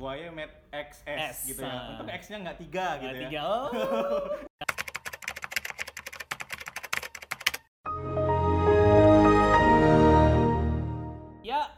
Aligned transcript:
Huawei 0.00 0.32
Mate 0.32 0.56
XS 0.72 1.04
S, 1.04 1.36
gitu 1.44 1.60
ya. 1.60 1.68
ah. 1.68 1.92
Untuk 1.92 2.08
X-nya 2.08 2.40
nggak 2.40 2.56
tiga 2.56 2.96
gitu 3.04 3.20
ya. 3.20 3.28
tiga 3.28 3.40
oh 3.44 3.68
ya 11.44 11.68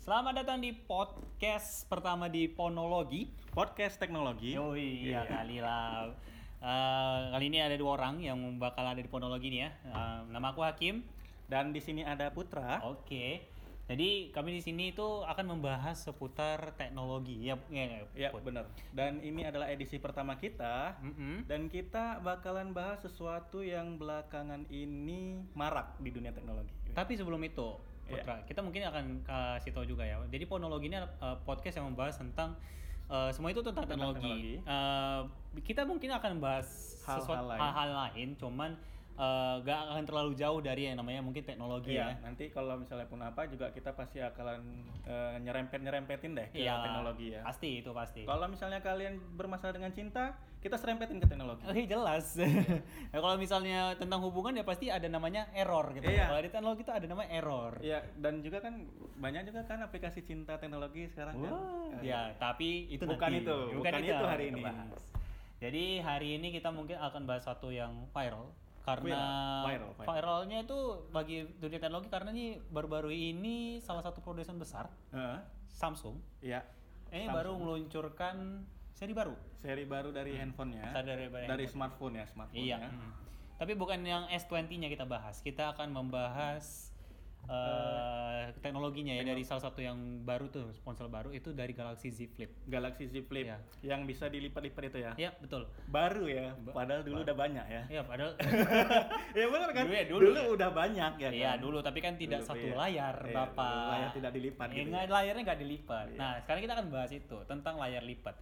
selamat 0.00 0.40
datang 0.40 0.64
di 0.64 0.72
podcast 0.72 1.84
pertama 1.92 2.32
di 2.32 2.48
Ponologi 2.48 3.28
Podcast 3.52 4.00
teknologi. 4.00 4.56
Oh 4.56 4.72
iya 4.72 5.28
kali 5.28 5.60
lah. 5.60 6.08
Eh, 6.60 7.18
kali 7.36 7.52
ini 7.52 7.60
ada 7.60 7.76
dua 7.76 8.00
orang 8.00 8.20
yang 8.20 8.36
bakal 8.60 8.84
ada 8.84 9.00
di 9.00 9.08
Ponologi 9.08 9.48
nih 9.48 9.60
ya. 9.64 9.70
Eh, 9.92 10.18
nama 10.32 10.52
aku 10.52 10.60
Hakim. 10.60 11.00
Dan 11.48 11.72
di 11.72 11.80
sini 11.80 12.04
ada 12.04 12.28
Putra. 12.32 12.80
Oke. 12.84 13.48
Jadi 13.86 14.34
kami 14.34 14.50
di 14.52 14.60
sini 14.60 14.90
itu 14.90 15.22
akan 15.22 15.46
membahas 15.48 15.94
seputar 16.00 16.74
teknologi. 16.74 17.38
Ya, 17.40 17.54
ya, 17.68 18.02
Ya, 18.12 18.28
Put. 18.28 18.42
benar. 18.42 18.66
Dan 18.90 19.18
ini 19.20 19.42
adalah 19.42 19.66
edisi 19.66 19.96
pertama 19.96 20.34
kita. 20.34 20.98
Mm-mm. 20.98 21.46
Dan 21.46 21.66
kita 21.66 22.18
bakalan 22.18 22.70
bahas 22.70 22.98
sesuatu 23.00 23.62
yang 23.62 23.94
belakangan 23.94 24.66
ini 24.66 25.38
marak 25.52 25.94
di 25.98 26.10
dunia 26.10 26.30
teknologi. 26.30 26.74
Tapi 26.90 27.14
sebelum 27.14 27.38
itu, 27.40 27.78
Putra, 28.04 28.42
kita 28.42 28.58
mungkin 28.58 28.82
akan 28.84 29.04
kasih 29.22 29.70
tahu 29.70 29.82
juga 29.84 30.02
ya. 30.02 30.18
Jadi 30.26 30.44
Ponologi 30.44 30.86
ini 30.86 30.96
adalah 30.96 31.14
eh, 31.16 31.38
podcast 31.42 31.74
yang 31.76 31.86
membahas 31.86 32.14
tentang 32.16 32.58
eh, 33.06 33.30
semua 33.30 33.50
itu 33.50 33.62
tentang, 33.62 33.86
Tentang 33.86 34.14
teknologi. 34.14 34.18
teknologi. 34.18 34.54
Eh, 34.66 35.22
kita 35.62 35.82
mungkin 35.82 36.10
akan 36.12 36.32
bahas 36.38 36.98
Hal-hal 37.02 37.46
lain. 37.46 37.60
hal-hal 37.62 37.90
lain, 38.04 38.28
cuman 38.34 38.70
eh, 39.16 39.54
gak 39.60 39.78
akan 39.90 40.04
terlalu 40.04 40.32
jauh 40.32 40.60
dari 40.60 40.86
yang 40.86 40.96
namanya 40.96 41.20
mungkin 41.20 41.40
teknologi 41.40 41.96
Iya, 41.96 42.12
ya. 42.12 42.16
nanti 42.20 42.48
kalau 42.48 42.76
misalnya 42.76 43.04
pun 43.04 43.20
apa 43.20 43.48
juga 43.48 43.68
kita 43.70 43.92
pasti 43.92 44.20
akan 44.20 44.60
eh, 45.02 45.34
nyerempet-nyerempetin 45.40 46.32
deh 46.32 46.48
ke 46.50 46.60
Iya, 46.60 46.84
teknologi 46.84 47.26
ya. 47.32 47.40
Pasti 47.42 47.80
itu 47.80 47.90
pasti. 47.90 48.22
Kalau 48.22 48.46
misalnya 48.46 48.78
kalian 48.78 49.16
bermasalah 49.34 49.72
dengan 49.72 49.90
cinta, 49.90 50.36
kita 50.56 50.76
serempetin 50.76 51.16
ke 51.16 51.26
teknologi. 51.26 51.62
Oke 51.62 51.86
jelas. 51.86 52.34
Nah, 53.06 53.22
kalau 53.22 53.38
misalnya 53.38 53.96
tentang 53.96 54.20
hubungan 54.20 54.52
ya 54.52 54.60
pasti 54.60 54.92
ada 54.92 55.06
namanya 55.06 55.48
error 55.52 55.88
gitu. 55.90 56.04
Iya. 56.04 56.28
Kalau 56.28 56.40
di 56.42 56.50
teknologi 56.50 56.82
itu 56.84 56.92
ada 56.92 57.06
namanya 57.06 57.30
error. 57.32 57.72
Iya, 57.80 57.98
dan 58.18 58.42
juga 58.42 58.60
kan 58.60 58.84
banyak 59.16 59.48
juga 59.48 59.64
kan 59.64 59.80
aplikasi 59.80 60.20
cinta 60.20 60.60
teknologi 60.60 61.08
sekarang 61.08 61.38
kan. 61.38 61.48
Wah, 61.48 61.96
Eh, 61.96 62.12
ya, 62.12 62.34
tapi 62.36 62.90
itu 62.90 63.08
Bukan 63.08 63.16
nanti. 63.30 63.40
itu, 63.40 63.56
bukan 63.72 63.92
itu 63.98 64.24
hari 64.26 64.44
ini. 64.50 64.62
Jadi 65.56 65.84
hari 66.04 66.36
ini 66.36 66.52
kita 66.52 66.68
mungkin 66.68 67.00
akan 67.00 67.24
bahas 67.24 67.40
satu 67.42 67.72
yang 67.72 68.04
viral 68.12 68.52
karena 68.86 69.02
Viral, 69.02 69.66
viral, 69.66 69.90
viral. 69.92 70.14
viralnya 70.14 70.58
itu 70.62 70.78
bagi 71.10 71.38
dunia 71.58 71.76
teknologi 71.76 72.06
karena 72.06 72.30
ini 72.30 72.46
baru-baru 72.64 73.10
ini 73.10 73.56
salah 73.78 73.98
satu 73.98 74.22
produsen 74.22 74.56
besar 74.56 74.86
Heeh, 75.10 75.42
Samsung 75.66 76.22
Iya. 76.38 76.62
ini 77.10 77.26
Samsung. 77.26 77.34
baru 77.34 77.52
meluncurkan 77.56 78.62
seri 78.92 79.10
baru 79.10 79.34
Seri 79.56 79.82
baru 79.84 80.08
dari 80.08 80.32
handphonenya. 80.32 80.86
Seri 80.86 81.02
dari- 81.02 81.26
dari 81.26 81.44
dari 81.44 81.46
handphone. 81.58 81.68
smartphone 81.68 82.14
ya, 82.14 82.24
smartphone 82.24 82.62
Iya. 82.62 82.78
ya. 82.78 82.88
mm. 82.88 83.12
Tapi 83.56 83.72
bukan 83.72 84.00
yang 84.00 84.24
S20-nya 84.28 84.86
kita 84.86 85.02
bahas. 85.04 85.40
Kita 85.40 85.72
akan 85.72 85.88
membahas 85.90 86.92
eh, 87.46 88.42
teknologinya 88.56 89.12
ya 89.12 89.22
dari 89.22 89.42
salah 89.42 89.62
satu 89.62 89.78
yang 89.78 89.96
baru 90.22 90.46
tuh 90.46 90.70
sponsor 90.72 91.06
baru 91.06 91.30
itu 91.30 91.50
dari 91.50 91.70
Galaxy 91.70 92.10
Z 92.10 92.26
Flip. 92.28 92.50
Galaxy 92.64 93.06
Z 93.06 93.22
Flip 93.22 93.46
Iya. 93.46 93.58
yang 93.82 94.02
bisa 94.02 94.26
dilipat-lipat 94.26 94.82
itu 94.86 94.98
ya. 95.00 95.12
Ya 95.16 95.30
betul. 95.36 95.66
Baru 95.86 96.26
ya, 96.26 96.54
padahal 96.68 97.02
dulu 97.02 97.22
udah 97.22 97.36
banyak 97.36 97.66
ya. 97.66 97.82
Ya 97.88 98.02
padahal 98.02 98.34
ya 99.38 99.46
benar 99.46 99.70
kan? 99.70 99.84
Dulu 99.84 99.94
ya, 99.94 100.04
dulu 100.06 100.28
ya. 100.32 100.42
udah 100.48 100.70
banyak 100.70 101.12
ya 101.16 101.28
kan. 101.28 101.34
Iya 101.34 101.52
dulu 101.56 101.78
tapi 101.80 101.98
kan 102.00 102.14
tidak 102.14 102.40
Dulu, 102.42 102.48
satu 102.48 102.66
iya. 102.66 102.74
layar 102.76 103.16
Iya, 103.22 103.34
bapak. 103.34 103.70
dulu 103.70 103.90
layar 103.90 104.10
tidak 104.12 104.32
dilipat 104.32 104.66
Eh, 104.68 104.74
gitu 104.76 104.88
ya. 104.90 105.02
layarnya 105.06 105.42
nggak 105.42 105.60
dilipat. 105.60 106.06
Iya. 106.10 106.18
Nah 106.18 106.32
sekarang 106.42 106.60
kita 106.62 106.72
akan 106.74 106.86
bahas 106.90 107.10
itu 107.10 107.36
tentang 107.46 107.74
layar 107.76 108.02
lipat. 108.02 108.34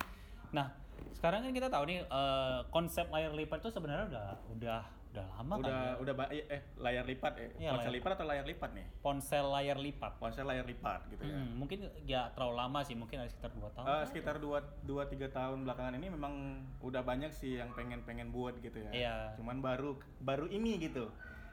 Nah 0.50 0.66
sekarang 1.14 1.40
kan 1.42 1.52
kita 1.52 1.68
tahu 1.68 1.84
nih 1.86 1.98
eh, 2.02 2.58
konsep 2.68 3.06
layar 3.08 3.32
lipat 3.32 3.58
itu 3.60 3.70
sebenarnya 3.70 4.04
udah 4.10 4.26
udah 4.52 4.82
udah 5.14 5.26
lama 5.30 5.54
kan 5.54 5.62
Udah 5.62 5.78
ya? 5.78 5.92
udah 6.02 6.14
ba- 6.18 6.30
eh 6.30 6.62
layar 6.76 7.04
lipat 7.06 7.32
eh. 7.38 7.50
Iya, 7.54 7.70
Ponsel 7.70 7.86
layar. 7.86 7.94
lipat 7.94 8.10
atau 8.12 8.26
layar 8.26 8.44
lipat 8.44 8.70
nih? 8.74 8.86
Ponsel 8.98 9.46
layar 9.46 9.78
lipat. 9.78 10.12
Ponsel 10.18 10.42
layar 10.44 10.66
lipat 10.66 11.00
gitu 11.06 11.22
ya. 11.22 11.34
Hmm, 11.34 11.50
mungkin 11.54 11.78
ya 12.02 12.22
terlalu 12.34 12.54
lama 12.58 12.80
sih, 12.82 12.94
mungkin 12.94 13.22
ada 13.22 13.30
sekitar 13.30 13.54
dua 13.54 13.70
tahun. 13.70 13.86
Eh, 13.86 14.04
sekitar 14.04 14.36
2 14.36 14.58
2 14.82 15.02
3 15.06 15.30
tahun 15.30 15.58
belakangan 15.62 15.94
ini 15.94 16.06
memang 16.10 16.34
udah 16.80 17.00
banyak 17.00 17.30
sih 17.30 17.56
yang 17.56 17.70
pengen-pengen 17.70 18.28
buat 18.28 18.58
gitu 18.58 18.74
ya. 18.76 18.90
Iya. 18.90 19.14
Cuman 19.38 19.62
baru 19.62 19.94
baru 20.18 20.50
ini 20.50 20.82
gitu. 20.82 21.06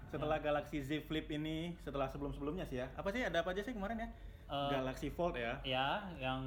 Setelah 0.09 0.41
Galaxy 0.41 0.81
Z 0.81 1.05
Flip 1.05 1.23
ini, 1.29 1.77
setelah 1.79 2.09
sebelum-sebelumnya 2.09 2.65
sih 2.65 2.81
ya. 2.81 2.89
Apa 2.97 3.13
sih 3.13 3.21
ada 3.21 3.39
apa 3.39 3.53
aja 3.53 3.61
sih 3.61 3.71
kemarin 3.71 4.01
ya? 4.01 4.09
Eh, 4.51 4.69
Galaxy 4.69 5.07
Fold 5.07 5.33
ya. 5.33 5.55
Ya, 5.63 5.87
yang 6.19 6.43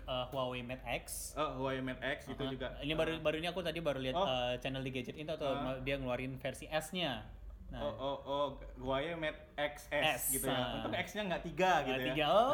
eh, 0.00 0.24
Huawei 0.28 0.62
Mate 0.62 0.86
X. 0.96 1.34
Oh, 1.34 1.58
Huawei 1.58 1.82
Mate 1.82 1.98
X 1.98 2.18
itu 2.26 2.38
Uh-huh. 2.38 2.48
juga. 2.48 2.78
Ini 2.78 2.94
baru 2.94 3.18
baru 3.18 3.36
ini 3.36 3.46
aku 3.46 3.60
tadi 3.60 3.78
baru 3.78 3.98
lihat 3.98 4.14
Oh. 4.14 4.22
eh, 4.22 4.54
channel 4.56 4.80
di 4.80 4.90
Gadget 4.90 5.16
Info 5.16 5.34
atau 5.34 5.50
Ah. 5.50 5.74
dia 5.76 5.94
ngeluarin 5.94 6.36
versi 6.36 6.64
S-nya. 6.64 7.26
Nah, 7.70 7.78
Oh, 7.80 7.94
oh, 7.94 8.16
oh, 8.24 8.46
Huawei 8.78 9.14
Mate 9.14 9.38
XS 9.56 9.90
S, 9.92 10.22
gitu 10.32 10.46
ya. 10.46 10.54
ah. 10.56 10.74
Untuk 10.80 10.90
X-nya 10.92 11.22
nggak 11.24 11.42
tiga 11.44 11.72
gitu 11.84 12.00
ya. 12.00 12.06
tiga, 12.08 12.26
oh, 12.30 12.50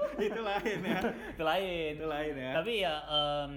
itu 0.22 0.40
lain 0.42 0.78
ya. 0.82 0.98
itu 1.32 1.42
lain. 1.42 1.92
Itu 1.94 2.06
lain 2.06 2.34
ya. 2.34 2.52
Tapi 2.54 2.72
ya 2.78 2.94
em, 3.06 3.52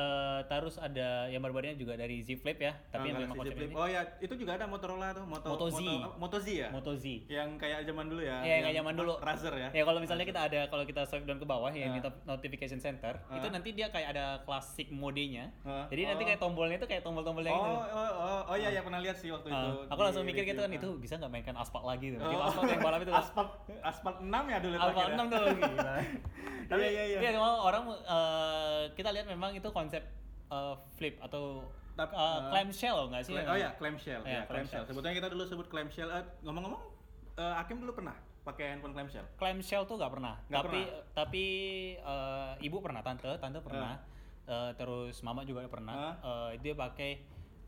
eh, 0.00 0.40
terus 0.46 0.76
ada 0.76 1.08
yang 1.26 1.40
baru-barunya 1.40 1.74
juga 1.74 1.92
dari 1.94 2.20
Z 2.20 2.32
Flip 2.36 2.56
ya, 2.56 2.72
tapi 2.88 3.06
Ah, 3.06 3.08
yang 3.10 3.16
memang 3.20 3.36
Z 3.36 3.40
konsep 3.40 3.54
Flip. 3.54 3.68
ini 3.68 3.74
Oh 3.74 3.84
ya, 3.84 4.00
itu 4.18 4.34
juga 4.34 4.52
ada 4.54 4.64
Motorola 4.64 5.12
tuh, 5.12 5.24
Moto 5.24 5.46
Moto 5.46 5.66
Z. 5.68 5.80
Moto, 5.80 5.92
oh, 6.08 6.12
Moto 6.16 6.38
Z 6.38 6.46
ya? 6.48 6.68
Moto 6.70 6.92
Z. 6.94 7.04
Yang 7.26 7.48
kayak 7.56 7.78
zaman 7.84 8.04
dulu 8.06 8.22
ya. 8.22 8.38
Iya, 8.40 8.56
kayak 8.62 8.76
zaman 8.76 8.94
dulu. 8.94 9.12
Razer 9.20 9.54
ya. 9.54 9.68
Ya 9.70 9.82
kalau 9.82 9.98
misalnya 9.98 10.24
kita 10.24 10.40
ada 10.42 10.60
kalau 10.66 10.84
kita 10.84 11.02
swipe 11.04 11.24
down 11.24 11.36
ke 11.36 11.44
bawah 11.44 11.68
yang 11.70 11.92
Ah. 11.92 11.96
di 11.96 12.00
not- 12.00 12.22
notification 12.26 12.78
center, 12.78 13.20
Ah. 13.26 13.36
itu 13.36 13.46
nanti 13.46 13.68
dia 13.70 13.86
kayak 13.88 14.08
ada 14.10 14.24
klasik 14.40 14.88
modenya. 14.88 15.52
Ah. 15.60 15.84
Jadi 15.86 16.02
nanti 16.06 16.22
Oh. 16.22 16.26
kayak 16.26 16.40
tombolnya 16.40 16.76
itu 16.76 16.86
kayak 16.86 17.02
tombol-tombol 17.02 17.42
yang 17.42 17.52
Oh, 17.52 17.60
itu. 17.60 17.74
oh, 17.90 18.10
oh, 18.16 18.40
oh 18.46 18.56
iya, 18.56 18.68
ya 18.70 18.80
pernah 18.80 18.98
lihat 18.98 19.16
sih 19.16 19.28
waktu 19.28 19.48
Ah, 19.48 19.68
itu. 19.68 19.70
aku 19.86 20.00
langsung 20.00 20.24
mikir 20.24 20.44
gitu 20.44 20.60
kan 20.60 20.70
itu 20.70 20.88
bisa 20.96 21.14
nggak 21.16 21.30
mainkan 21.30 21.54
aspal 21.54 21.82
lagi 21.82 22.14
tuh. 22.14 22.20
Oh. 22.20 22.40
Aspal 22.42 22.62
yang 22.66 22.80
balap 22.80 23.00
itu. 23.00 23.12
Aspal 23.12 23.44
aspal 23.82 24.12
6 24.20 24.44
ya 24.46 24.58
dulu 24.58 24.74
Aspal 24.74 24.88
terakhir 24.90 25.10
ya? 25.10 25.16
6 25.16 25.26
tuh. 25.26 25.44
Tapi 26.70 26.86
Iya, 26.86 27.02
iya, 27.18 27.18
iya. 27.34 27.40
orang 27.42 27.82
eh, 28.06 28.82
kita 28.94 29.10
lihat 29.10 29.26
memang 29.26 29.50
itu 29.50 29.66
konsep 29.70 29.89
eh, 29.98 30.74
flip 30.94 31.18
atau 31.18 31.66
Tap- 31.90 32.12
eh, 32.12 32.16
eh, 32.16 32.40
clamshell 32.48 32.98
nggak 33.10 33.22
sih? 33.22 33.34
Oh 33.34 33.56
ya, 33.58 33.70
clamshell. 33.74 34.22
Iya, 34.22 34.30
Ya, 34.30 34.42
clamshell. 34.42 34.46
clamshell. 34.46 34.84
Sebetulnya 34.86 35.14
kita 35.16 35.28
dulu 35.28 35.42
sebut 35.44 35.66
clamshell. 35.66 36.08
Ngomong-ngomong, 36.40 36.82
eh, 37.34 37.54
Hakim 37.56 37.76
dulu 37.78 37.92
pernah 37.92 38.14
pakai 38.40 38.72
handphone 38.72 38.94
clamshell? 38.94 39.26
Clamshell 39.36 39.84
tuh 39.84 39.96
nggak 39.96 40.08
pernah. 40.10 40.34
Nggak 40.46 40.62
tapi 40.62 40.80
tapi 41.12 41.44
eh, 41.96 42.52
ibu 42.60 42.78
pernah, 42.78 43.00
tante, 43.00 43.28
tante 43.36 43.58
pernah. 43.60 43.98
Eh, 44.46 44.70
terus 44.74 45.20
mama 45.20 45.42
juga 45.42 45.66
pernah. 45.66 46.16
Eh, 46.16 46.50
dia 46.58 46.72
pakai 46.72 47.20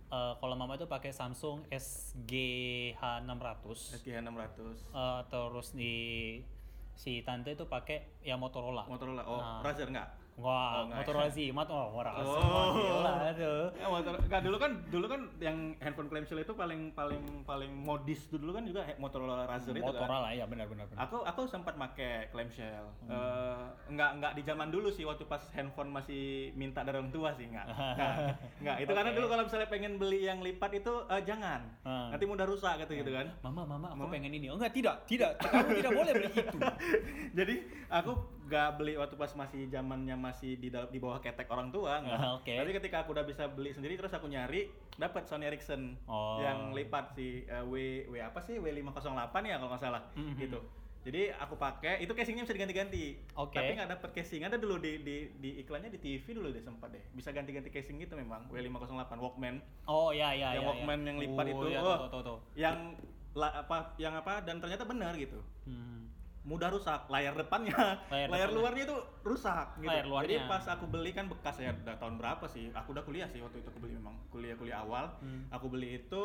eh, 0.08 0.32
kalau 0.34 0.54
mama 0.54 0.74
itu 0.74 0.86
pakai 0.86 1.10
Samsung 1.10 1.68
SGH600. 1.68 3.64
SGH 3.92 4.18
600. 4.18 4.80
Eh, 4.92 5.20
terus 5.28 5.68
di 5.72 5.94
si 6.92 7.20
tante 7.22 7.50
itu 7.50 7.64
pakai 7.66 8.20
ya 8.20 8.36
Motorola. 8.36 8.84
Motorola. 8.84 9.22
Oh, 9.24 9.38
Nah. 9.38 9.60
Razer 9.62 9.88
enggak? 9.88 10.08
Wah, 10.40 10.88
Oh, 10.88 11.28
Z, 11.28 11.38
Motorola. 11.52 11.92
Wah, 11.92 12.02
Razer. 12.08 12.24
Oh. 12.24 12.72
Gila 12.72 13.30
tuh. 13.36 13.62
Ya, 13.76 13.86
motor, 13.86 14.14
enggak 14.16 14.40
dulu 14.42 14.56
kan 14.56 14.72
dulu 14.88 15.06
kan 15.06 15.20
yang 15.38 15.56
handphone 15.78 16.08
clamshell 16.08 16.40
itu 16.40 16.52
paling 16.52 16.88
paling 16.92 17.20
paling 17.44 17.68
modis 17.68 18.26
dulu 18.32 18.56
kan 18.56 18.64
juga 18.64 18.88
Motorola 18.96 19.44
Razer 19.44 19.76
itu 19.76 19.84
kan. 19.84 19.92
Motorola 19.92 20.32
ya 20.32 20.48
benar 20.48 20.66
benar 20.66 20.88
benar. 20.88 21.04
Aku 21.04 21.20
aku 21.20 21.44
sempat 21.46 21.76
pakai 21.76 22.32
clamshell. 22.32 22.88
Hmm. 23.04 23.12
Eh, 23.12 23.64
enggak 23.92 24.10
enggak 24.16 24.32
di 24.34 24.42
zaman 24.42 24.68
dulu 24.68 24.88
sih 24.88 25.04
waktu 25.04 25.28
pas 25.28 25.44
handphone 25.52 25.92
masih 25.92 26.50
minta 26.56 26.80
dari 26.80 26.96
orang 26.96 27.12
tua 27.12 27.36
sih 27.36 27.46
enggak. 27.46 27.68
Enggak. 27.68 28.14
enggak. 28.58 28.76
Itu 28.80 28.92
karena 28.96 29.10
Oke. 29.12 29.16
dulu 29.20 29.26
kalau 29.28 29.42
misalnya 29.44 29.68
pengen 29.68 29.92
beli 30.00 30.20
yang 30.24 30.40
lipat 30.40 30.70
itu 30.74 30.92
eh, 31.06 31.22
jangan. 31.22 31.60
Hmm. 31.84 32.08
Nanti 32.08 32.24
mudah 32.24 32.48
rusak 32.48 32.80
gitu 32.80 32.92
gitu 32.98 33.12
kan. 33.12 33.28
Mama, 33.44 33.68
mama, 33.68 33.92
aku 33.92 34.08
Mama. 34.08 34.12
pengen 34.12 34.32
ini. 34.32 34.48
Oh 34.48 34.56
enggak, 34.56 34.72
tidak, 34.72 34.96
tidak. 35.04 35.36
Kamu 35.38 35.76
tidak 35.76 35.92
boleh 35.92 36.12
beli 36.16 36.30
itu. 36.34 36.58
Jadi 37.38 37.54
aku 37.88 38.12
gak 38.52 38.76
beli 38.76 38.92
waktu 38.94 39.16
pas 39.16 39.32
masih 39.32 39.64
zamannya 39.66 40.12
masih 40.12 40.54
di 40.54 40.68
di 40.68 40.98
bawah 40.98 41.16
ketek 41.18 41.48
orang 41.48 41.68
tua. 41.68 41.98
Ah, 41.98 42.36
oke. 42.36 42.52
Tapi 42.52 42.70
ketika 42.74 43.00
aku 43.00 43.10
udah 43.10 43.24
bisa 43.24 43.48
beli 43.48 43.72
sendiri 43.72 43.96
terus 43.96 44.12
aku 44.12 44.28
nyari 44.28 44.68
dapat 44.92 45.24
Sony 45.24 45.48
Ericsson 45.48 45.96
Oh. 46.04 46.36
yang 46.38 46.70
lipat 46.70 47.10
si 47.10 47.42
eh, 47.42 47.64
W 47.64 47.74
W 48.06 48.20
apa 48.20 48.38
sih 48.38 48.60
W508 48.60 49.08
ya 49.42 49.56
kalau 49.56 49.70
nggak 49.70 49.80
salah 49.80 50.02
Mhm. 50.12 50.36
gitu. 50.38 50.60
Jadi 51.02 51.34
aku 51.34 51.56
pakai 51.56 51.98
itu 51.98 52.12
casingnya 52.12 52.44
bisa 52.44 52.54
diganti-ganti. 52.54 53.18
Oke. 53.34 53.56
Tapi 53.56 53.74
nggak 53.74 53.90
dapet 53.90 54.10
casing. 54.12 54.44
Ada 54.44 54.54
dulu 54.54 54.78
di, 54.78 55.00
di 55.00 55.16
di 55.34 55.50
iklannya 55.58 55.90
di 55.90 55.98
TV 55.98 56.22
dulu 56.30 56.52
deh 56.52 56.60
sempat 56.60 56.92
deh. 56.92 57.02
Bisa 57.10 57.32
ganti-ganti 57.32 57.68
casing 57.68 57.98
gitu 57.98 58.14
memang 58.14 58.46
W508 58.48 59.10
Walkman. 59.16 59.58
Oh 59.84 60.12
ya 60.12 60.30
ya 60.30 60.54
yang 60.54 60.62
ya. 60.62 60.68
Walkman 60.68 61.00
ya. 61.00 61.06
yang 61.08 61.16
lipat 61.18 61.44
Oh, 61.48 61.50
itu. 61.50 61.64
Ya, 61.68 61.80
oh, 61.80 61.96
tuh, 61.98 62.08
tuh, 62.08 62.20
tuh. 62.22 62.38
Yang 62.54 62.76
la- 63.32 63.56
apa 63.58 63.96
yang 63.96 64.12
apa 64.12 64.44
dan 64.44 64.60
ternyata 64.60 64.84
benar 64.84 65.16
gitu 65.16 65.40
Hmm. 65.64 66.11
Mudah 66.42 66.68
rusak 66.68 67.06
layar 67.06 67.34
depannya 67.34 67.78
Layar 68.08 68.28
layar, 68.28 68.48
depannya. 68.48 68.58
luarnya 68.58 68.82
itu 68.84 68.96
rusak 69.22 69.66
gitu 69.76 69.88
Layar 69.88 70.06
luarnya. 70.06 70.26
jadi 70.28 70.36
pas 70.44 70.64
aku 70.66 70.84
beli 70.86 71.10
kan 71.10 71.26
bekas 71.26 71.56
ya 71.56 71.70
udah 71.72 71.94
tahun 71.96 72.14
berapa 72.16 72.44
sih 72.46 72.66
aku 72.70 72.88
udah 72.90 73.04
kuliah 73.04 73.28
sih 73.28 73.38
waktu 73.38 73.58
itu 73.58 73.68
aku 73.68 73.78
beli 73.78 73.94
memang 73.94 74.18
kuliah 74.28 74.54
kuliah 74.54 74.78
awal 74.80 75.06
Hmm. 75.18 75.46
aku 75.48 75.66
beli 75.68 76.00
itu 76.00 76.24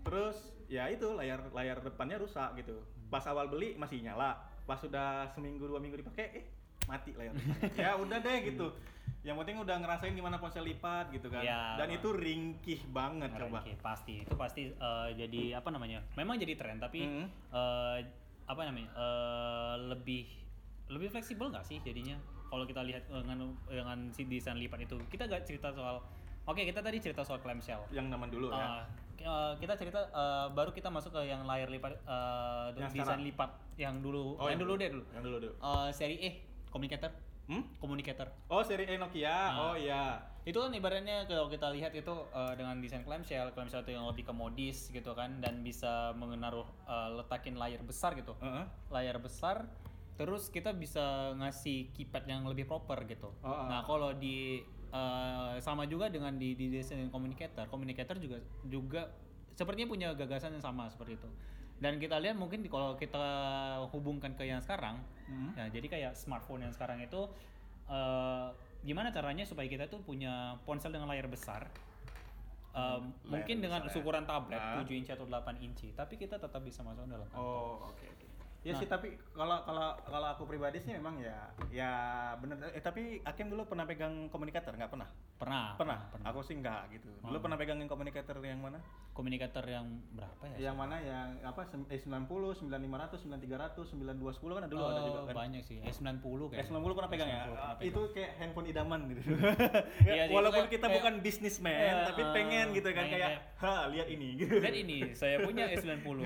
terus 0.00 0.36
ya 0.66 0.86
itu 0.86 1.12
layar 1.12 1.44
layar 1.50 1.78
depannya 1.78 2.16
rusak 2.16 2.56
gitu 2.56 2.80
pas 3.06 3.24
awal 3.24 3.46
beli 3.46 3.72
masih 3.74 4.00
nyala 4.00 4.36
pas 4.62 4.76
sudah 4.76 5.28
seminggu 5.30 5.60
dua 5.62 5.76
minggu 5.76 5.96
dipakai 5.98 6.24
eh 6.34 6.44
mati 6.84 7.12
layar 7.12 7.32
depannya. 7.32 7.68
ya 7.74 7.90
udah 7.94 8.18
deh 8.18 8.38
gitu 8.48 8.68
yang 9.20 9.36
penting 9.38 9.56
udah 9.56 9.76
ngerasain 9.78 10.12
gimana 10.12 10.36
ponsel 10.36 10.60
lipat 10.62 11.08
gitu 11.10 11.28
kan 11.28 11.40
Ya. 11.40 11.76
dan 11.76 11.88
itu 11.90 12.08
ringkih 12.10 12.80
banget 12.86 13.28
coba 13.34 13.60
Oke, 13.60 13.72
pasti 13.78 14.20
itu 14.20 14.34
pasti 14.34 14.68
eh, 14.68 15.08
jadi 15.14 15.56
apa 15.56 15.68
namanya? 15.68 16.00
Memang 16.14 16.36
jadi 16.36 16.52
tren 16.54 16.76
tapi 16.76 17.00
Mhm. 17.02 17.24
eh, 17.50 17.98
apa 18.44 18.60
namanya? 18.62 18.90
eh, 18.90 19.74
lebih 19.88 20.24
lebih 20.86 21.08
fleksibel 21.08 21.48
nggak 21.48 21.62
sih 21.62 21.80
jadinya? 21.80 22.16
Kalau 22.44 22.64
kita 22.64 22.80
lihat 22.80 23.02
eh, 23.06 23.20
dengan 23.20 23.38
dengan 23.64 23.98
si 24.10 24.24
desain 24.24 24.54
lipat 24.54 24.80
itu, 24.82 24.96
kita 25.06 25.24
gak 25.24 25.42
cerita 25.42 25.70
soal 25.70 25.98
Oke, 26.44 26.60
kita 26.60 26.78
tadi 26.78 27.00
cerita 27.00 27.20
soal 27.20 27.40
clamshell. 27.40 27.80
yang 27.90 28.06
zaman 28.06 28.28
dulu 28.28 28.52
ya 28.52 28.84
Eh, 29.16 29.24
eh, 29.24 29.52
kita 29.56 29.74
cerita 29.74 29.96
eh, 30.04 30.46
baru 30.50 30.70
kita 30.70 30.86
masuk 30.86 31.14
ke 31.14 31.24
yang 31.24 31.42
layar 31.42 31.66
lipat 31.66 31.96
eh, 31.96 32.66
Yang 32.74 32.92
desain 32.92 33.00
sekarang. 33.16 33.24
lipat 33.24 33.50
yang 33.76 33.94
dulu 33.98 34.36
Oh, 34.36 34.46
yang 34.46 34.60
dulu 34.60 34.76
deh 34.76 34.88
dulu. 34.88 35.04
yang 35.10 35.22
dulu 35.22 35.36
dulu 35.40 35.54
Eh, 35.56 35.88
seri 35.90 36.16
E 36.18 36.30
communicator 36.68 37.08
hmm? 37.46 37.78
communicator 37.78 38.28
oh 38.46 38.60
seri 38.60 38.84
E 38.84 38.94
Nokia 38.94 39.32
Ah. 39.32 39.48
oh 39.64 39.74
iya 39.74 40.20
itu 40.44 40.60
kan 40.60 40.68
ibaratnya 40.76 41.24
kalau 41.24 41.48
kita 41.48 41.72
lihat 41.72 41.96
itu 41.96 42.12
eh, 42.30 42.52
dengan 42.56 42.76
desain 42.76 43.00
clamshell 43.00 43.48
clamshell 43.56 43.80
itu 43.80 43.96
yang 43.96 44.04
lebih 44.04 44.28
ke 44.28 44.32
modis 44.36 44.92
gitu 44.92 45.16
kan 45.16 45.40
dan 45.40 45.64
bisa 45.64 46.12
mengenaruh 46.20 46.68
eh, 46.84 47.08
letakin 47.16 47.56
layar 47.56 47.80
besar 47.80 48.12
gitu 48.12 48.36
Heeh. 48.44 48.64
layar 48.92 49.16
besar 49.16 49.64
terus 50.14 50.46
kita 50.52 50.70
bisa 50.76 51.32
ngasih 51.34 51.90
keypad 51.96 52.28
yang 52.28 52.42
lebih 52.46 52.68
proper 52.68 53.02
gitu 53.08 53.32
Oh, 53.40 53.48
oh. 53.48 53.66
nah 53.72 53.80
kalau 53.82 54.12
di 54.12 54.60
eh, 54.92 55.54
sama 55.64 55.88
juga 55.88 56.12
dengan 56.12 56.36
di, 56.36 56.52
di 56.52 56.68
desain 56.68 57.08
communicator 57.08 57.64
communicator 57.72 58.20
juga 58.20 58.38
juga 58.68 59.02
sepertinya 59.56 59.88
punya 59.88 60.08
gagasan 60.12 60.60
yang 60.60 60.64
sama 60.64 60.92
seperti 60.92 61.16
itu 61.16 61.28
dan 61.80 61.98
kita 61.98 62.20
lihat 62.22 62.36
mungkin 62.38 62.62
kalau 62.68 62.94
kita 62.94 63.26
hubungkan 63.90 64.36
ke 64.36 64.44
yang 64.44 64.60
sekarang 64.60 65.00
Hmm. 65.24 65.56
Nah, 65.56 65.72
jadi 65.72 65.88
kayak 65.88 66.12
smartphone 66.20 66.68
yang 66.68 66.72
sekarang 66.76 67.00
itu 67.00 67.24
eh, 67.88 68.48
gimana 68.84 69.08
caranya 69.08 69.42
supaya 69.42 69.64
kita 69.64 69.88
tuh 69.88 69.98
punya 69.98 70.32
ponsel 70.62 70.92
dengan 70.92 71.08
layar 71.08 71.26
besar? 71.26 71.66
Eh, 72.70 72.78
Hmm, 73.00 73.10
mungkin 73.24 73.56
layar 73.58 73.64
dengan 73.64 73.80
ya. 73.86 73.96
ukuran 73.96 74.24
tablet 74.24 74.58
Ah. 74.58 74.76
7 74.76 74.92
inci 74.92 75.08
atau 75.08 75.24
8 75.24 75.56
inci, 75.58 75.90
tapi 75.90 76.14
kita 76.14 76.36
tetap 76.36 76.60
bisa 76.60 76.82
masuk 76.82 77.06
dalam 77.06 77.24
kantor. 77.24 77.40
Oh, 77.40 77.88
oke 77.88 78.04
oke. 78.04 78.13
Ya 78.64 78.72
Nah. 78.72 78.80
sih 78.80 78.88
tapi 78.88 79.08
kalau 79.30 79.60
kalau 79.60 79.92
kalau 80.02 80.28
aku 80.30 80.48
pribadi 80.48 80.80
sih 80.80 80.88
memang 80.90 81.20
ya 81.20 81.52
ya 81.68 81.92
bener 82.34 82.56
eh 82.66 82.80
tapi 82.80 83.20
Hakim 83.20 83.46
dulu 83.46 83.68
pernah 83.68 83.84
pegang 83.84 84.26
komunikator 84.26 84.72
nggak 84.72 84.88
pernah? 84.88 85.08
Pernah, 85.34 85.76
Pernah. 85.76 85.98
Aku 86.24 86.40
sih 86.40 86.54
nggak 86.54 86.88
gitu. 86.90 87.10
Dulu 87.20 87.36
Oh. 87.36 87.42
pernah 87.42 87.58
pegangin 87.58 87.84
komunikator 87.84 88.38
yang 88.40 88.56
mana? 88.56 88.80
Komunikator 89.12 89.60
yang 89.62 89.84
berapa 90.10 90.40
ya? 90.48 90.70
Yang 90.70 90.76
mana 90.76 90.96
yang 90.98 91.28
apa 91.42 91.62
sem- 91.64 91.84
eh 91.86 91.98
90, 91.98 92.24
9500, 92.54 93.20
9300, 93.20 93.84
9210 93.90 94.24
kan 94.54 94.62
ada 94.62 94.70
dulu 94.70 94.82
ada 94.82 94.94
Oh, 94.94 95.04
juga 95.04 95.20
kan. 95.24 95.34
banyak 95.36 95.62
sih. 95.62 95.78
S90 95.82 96.22
kayaknya. 96.48 96.64
S90 96.64 96.92
pernah 96.94 97.10
pegang 97.10 97.28
ya? 97.28 97.42
S90 97.42 97.52
pernah 97.52 97.84
Itu 97.84 98.00
kayak 98.10 98.30
handphone 98.36 98.66
idaman 98.66 99.00
gitu. 99.06 99.20
Sih, 100.24 100.32
Walaupun 100.32 100.56
kayak- 100.62 100.72
kita 100.72 100.80
kayak- 100.82 100.96
bukan 100.96 101.14
bisnismen, 101.20 101.74
Iya, 101.76 101.94
tapi 102.06 102.22
eh, 102.22 102.32
pengen 102.32 102.66
gitu 102.72 102.88
kan 102.88 103.04
pengen 103.04 103.14
kayak, 103.20 103.30
ha 103.56 103.74
lihat 103.88 104.08
ini 104.08 104.28
gitu. 104.36 104.54
Dan 104.56 104.72
ini 104.72 104.98
saya 105.12 105.36
punya 105.40 105.64
S90. 105.68 106.16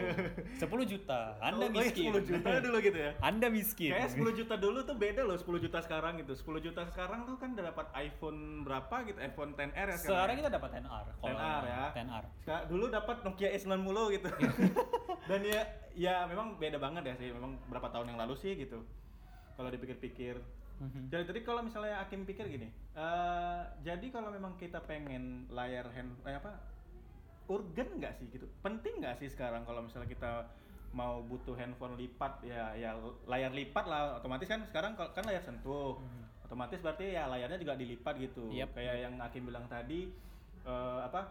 10 0.54 0.62
juta. 0.92 1.20
Anda 1.40 1.64
Oh, 1.66 1.68
iya, 1.70 1.76
miskin. 1.82 2.12
10 2.28 2.44
juta 2.44 2.60
dulu 2.60 2.76
gitu 2.84 2.98
ya. 3.00 3.10
Anda 3.24 3.46
miskin. 3.48 3.90
Kayak 3.96 4.10
10 4.12 4.38
juta 4.44 4.54
dulu 4.60 4.78
tuh 4.84 4.96
beda 5.00 5.22
loh 5.24 5.36
10 5.40 5.64
juta 5.64 5.78
sekarang 5.80 6.12
gitu. 6.20 6.32
10 6.36 6.60
juta 6.60 6.82
sekarang 6.92 7.24
tuh 7.24 7.36
kan 7.40 7.56
udah 7.56 7.64
dapat 7.72 7.86
iPhone 7.96 8.62
berapa 8.68 8.96
gitu, 9.08 9.18
iPhone 9.18 9.50
10R 9.56 9.88
ya 9.88 9.96
Sekarang 9.96 10.34
ya? 10.36 10.40
kita 10.44 10.50
dapat 10.52 10.70
10R. 10.76 11.06
Kalau 11.16 11.38
10R 11.40 11.64
ya. 11.64 11.84
10R. 11.96 12.24
Sekarang, 12.44 12.64
dulu 12.68 12.84
dapat 12.92 13.16
Nokia 13.24 13.48
S90 13.56 13.96
gitu. 14.20 14.28
Dan 15.30 15.40
ya 15.44 15.60
ya 15.96 16.14
memang 16.28 16.60
beda 16.60 16.76
banget 16.76 17.02
ya 17.08 17.14
sih. 17.16 17.28
Memang 17.32 17.56
berapa 17.72 17.88
tahun 17.88 18.12
yang 18.12 18.18
lalu 18.20 18.34
sih 18.36 18.52
gitu. 18.54 18.84
Kalau 19.56 19.68
dipikir-pikir. 19.72 20.36
Mhm. 20.78 21.10
Jadi, 21.10 21.24
jadi 21.34 21.40
kalau 21.42 21.66
misalnya 21.66 21.98
Akim 21.98 22.22
pikir 22.22 22.46
gini, 22.46 22.70
eh 22.94 23.60
jadi 23.82 24.06
kalau 24.14 24.30
memang 24.30 24.54
kita 24.54 24.78
pengen 24.86 25.50
layar 25.50 25.90
hand 25.90 26.14
eh, 26.22 26.38
apa 26.38 26.54
urgen 27.50 27.98
nggak 27.98 28.14
sih 28.14 28.30
gitu? 28.30 28.46
Penting 28.62 29.02
nggak 29.02 29.18
sih 29.18 29.26
sekarang 29.26 29.66
kalau 29.66 29.82
misalnya 29.82 30.06
kita 30.06 30.46
mau 30.90 31.20
butuh 31.20 31.52
handphone 31.52 31.94
lipat 31.94 32.40
ya 32.42 32.72
ya 32.72 32.96
layar 33.24 33.52
lipat 33.52 33.84
lah 33.84 34.16
otomatis 34.16 34.48
kan 34.48 34.64
sekarang 34.64 34.92
kan 34.96 35.22
layar 35.22 35.40
sentuh 35.40 36.00
Mhm. 36.00 36.48
otomatis 36.48 36.80
berarti 36.80 37.12
ya 37.12 37.28
layarnya 37.28 37.60
juga 37.60 37.76
dilipat 37.76 38.14
gitu 38.16 38.48
Yep. 38.48 38.72
kayak 38.72 38.94
yang 38.98 39.14
Akim 39.18 39.44
bilang 39.44 39.68
tadi 39.68 40.08
eh, 40.64 41.00
apa 41.00 41.28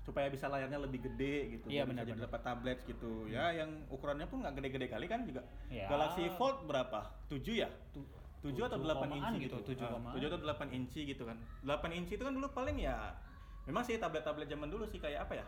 supaya 0.00 0.28
bisa 0.28 0.46
layarnya 0.46 0.76
lebih 0.76 1.00
gede 1.02 1.56
gitu 1.56 1.66
Iya, 1.66 1.88
bisa 1.88 2.04
jadi 2.04 2.20
dapat 2.20 2.40
tablet 2.42 2.78
gitu 2.84 3.24
ya 3.26 3.50
yang 3.50 3.88
ukurannya 3.88 4.28
pun 4.28 4.44
nggak 4.44 4.60
gede-gede 4.60 4.86
kali 4.86 5.06
kan 5.06 5.24
juga 5.24 5.40
Ya. 5.66 5.88
Galaxy 5.88 6.28
Fold 6.34 6.68
berapa 6.68 7.08
7 7.26 7.40
ya 7.56 7.70
Tu- 7.90 8.04
7 8.44 8.68
atau 8.68 8.76
7 8.76 8.84
8 8.84 9.00
komaan 9.00 9.32
inci 9.32 9.36
gitu, 9.40 9.56
gitu. 9.56 9.72
7 9.72 9.80
Ah, 9.80 9.90
komaan. 9.96 10.12
7 10.12 10.28
atau 10.28 10.38
8 10.38 10.68
inci 10.68 11.00
gitu 11.08 11.24
kan. 11.24 11.36
8 11.64 11.90
inci 11.96 12.12
itu 12.12 12.20
kan 12.20 12.30
dulu 12.30 12.46
paling 12.52 12.76
ya 12.76 13.16
memang 13.64 13.80
sih 13.80 13.96
tablet-tablet 13.96 14.44
zaman 14.44 14.68
dulu 14.68 14.84
sih 14.84 15.00
kayak 15.00 15.24
apa 15.24 15.40
ya? 15.40 15.44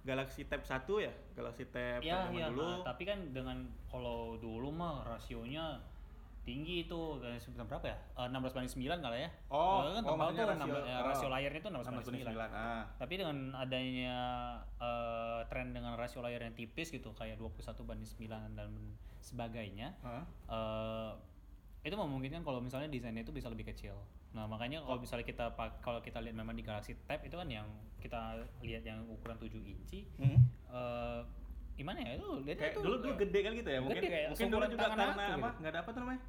Galaxy 0.00 0.44
Tab 0.44 0.62
1 0.62 0.80
ya, 0.98 1.12
Galaxy 1.34 1.64
Tab 1.68 2.00
Ya, 2.00 2.24
ya, 2.30 2.48
dulu. 2.48 2.64
nah, 2.64 2.80
tapi 2.82 3.04
kan 3.04 3.20
dengan 3.30 3.62
kalau 3.84 4.36
dulu 4.36 4.68
mah 4.70 5.04
rasionya 5.04 5.76
tinggi 6.40 6.88
itu 6.88 7.00
sebutan 7.36 7.68
berapa 7.68 7.84
ya? 7.84 7.98
Eh, 8.16 8.26
16 8.26 8.56
banding 8.56 8.72
9 8.72 8.96
kali 8.98 9.18
ya? 9.20 9.30
Oh, 9.52 9.84
Eh, 9.84 9.92
kan 9.92 10.02
oh, 10.02 10.16
tebal 10.16 10.28
tuh, 10.32 10.40
rasio- 10.40 10.72
16 10.72 10.88
oh. 10.88 11.04
rasio 11.04 11.28
layarnya 11.28 11.60
itu 11.60 11.68
16 11.68 11.84
sama 11.84 12.00
banding 12.00 12.24
9. 12.24 12.32
9. 12.32 12.50
Ah. 12.50 12.82
Tapi 12.96 13.14
dengan 13.14 13.36
adanya 13.54 14.18
eh, 14.80 15.40
tren 15.46 15.68
dengan 15.70 15.92
rasio 15.94 16.20
layar 16.20 16.40
yang 16.40 16.56
tipis 16.56 16.88
gitu 16.88 17.12
kayak 17.12 17.36
21 17.36 17.84
banding 17.84 18.08
9 18.08 18.56
dan 18.56 18.70
sebagainya, 19.20 19.92
Ah. 20.00 20.24
eh, 20.48 21.10
itu 21.80 21.94
memungkinkan 21.94 22.42
kalau 22.42 22.60
misalnya 22.60 22.86
desainnya 22.86 23.22
itu 23.22 23.32
bisa 23.32 23.48
lebih 23.48 23.64
kecil. 23.66 23.96
Nah 24.30 24.44
makanya 24.44 24.80
kalau 24.80 25.00
misalnya 25.00 25.24
kita 25.24 25.48
pak- 25.50 25.80
kalau 25.80 25.98
kita 25.98 26.20
lihat 26.20 26.34
memang 26.34 26.52
di 26.52 26.60
Galaxy 26.60 26.92
Tab 27.02 27.24
itu 27.24 27.32
kan 27.32 27.48
yang 27.48 27.64
kita 27.96 28.20
lihat 28.60 28.84
yang 28.84 29.00
ukuran 29.06 29.36
7 29.36 29.48
inci, 29.58 30.04
Hmm. 30.14 30.36
eh 30.68 31.20
gimana 31.74 31.96
ya 31.98 32.12
itu 32.14 32.28
lihatnya 32.42 32.60
Kayak 32.62 32.74
itu 32.74 32.80
dulu 32.82 32.96
dulu 33.00 33.14
gede 33.18 33.38
kan 33.40 33.52
gitu 33.54 33.70
ya. 33.70 33.78
Mungkin 33.80 33.96
Gede 33.96 34.08
kayak 34.08 34.26
mungkin 34.28 34.44
dulu 34.46 34.52
seumuran 34.52 34.68
juga 34.68 34.84
karena 34.84 35.00
aku 35.02 35.10
apa? 35.10 35.24
gitu. 35.24 35.40
Nggak 35.56 35.70
ada 35.70 35.80
apa 35.80 35.90
tuh 35.90 36.00
namanya? 36.00 36.20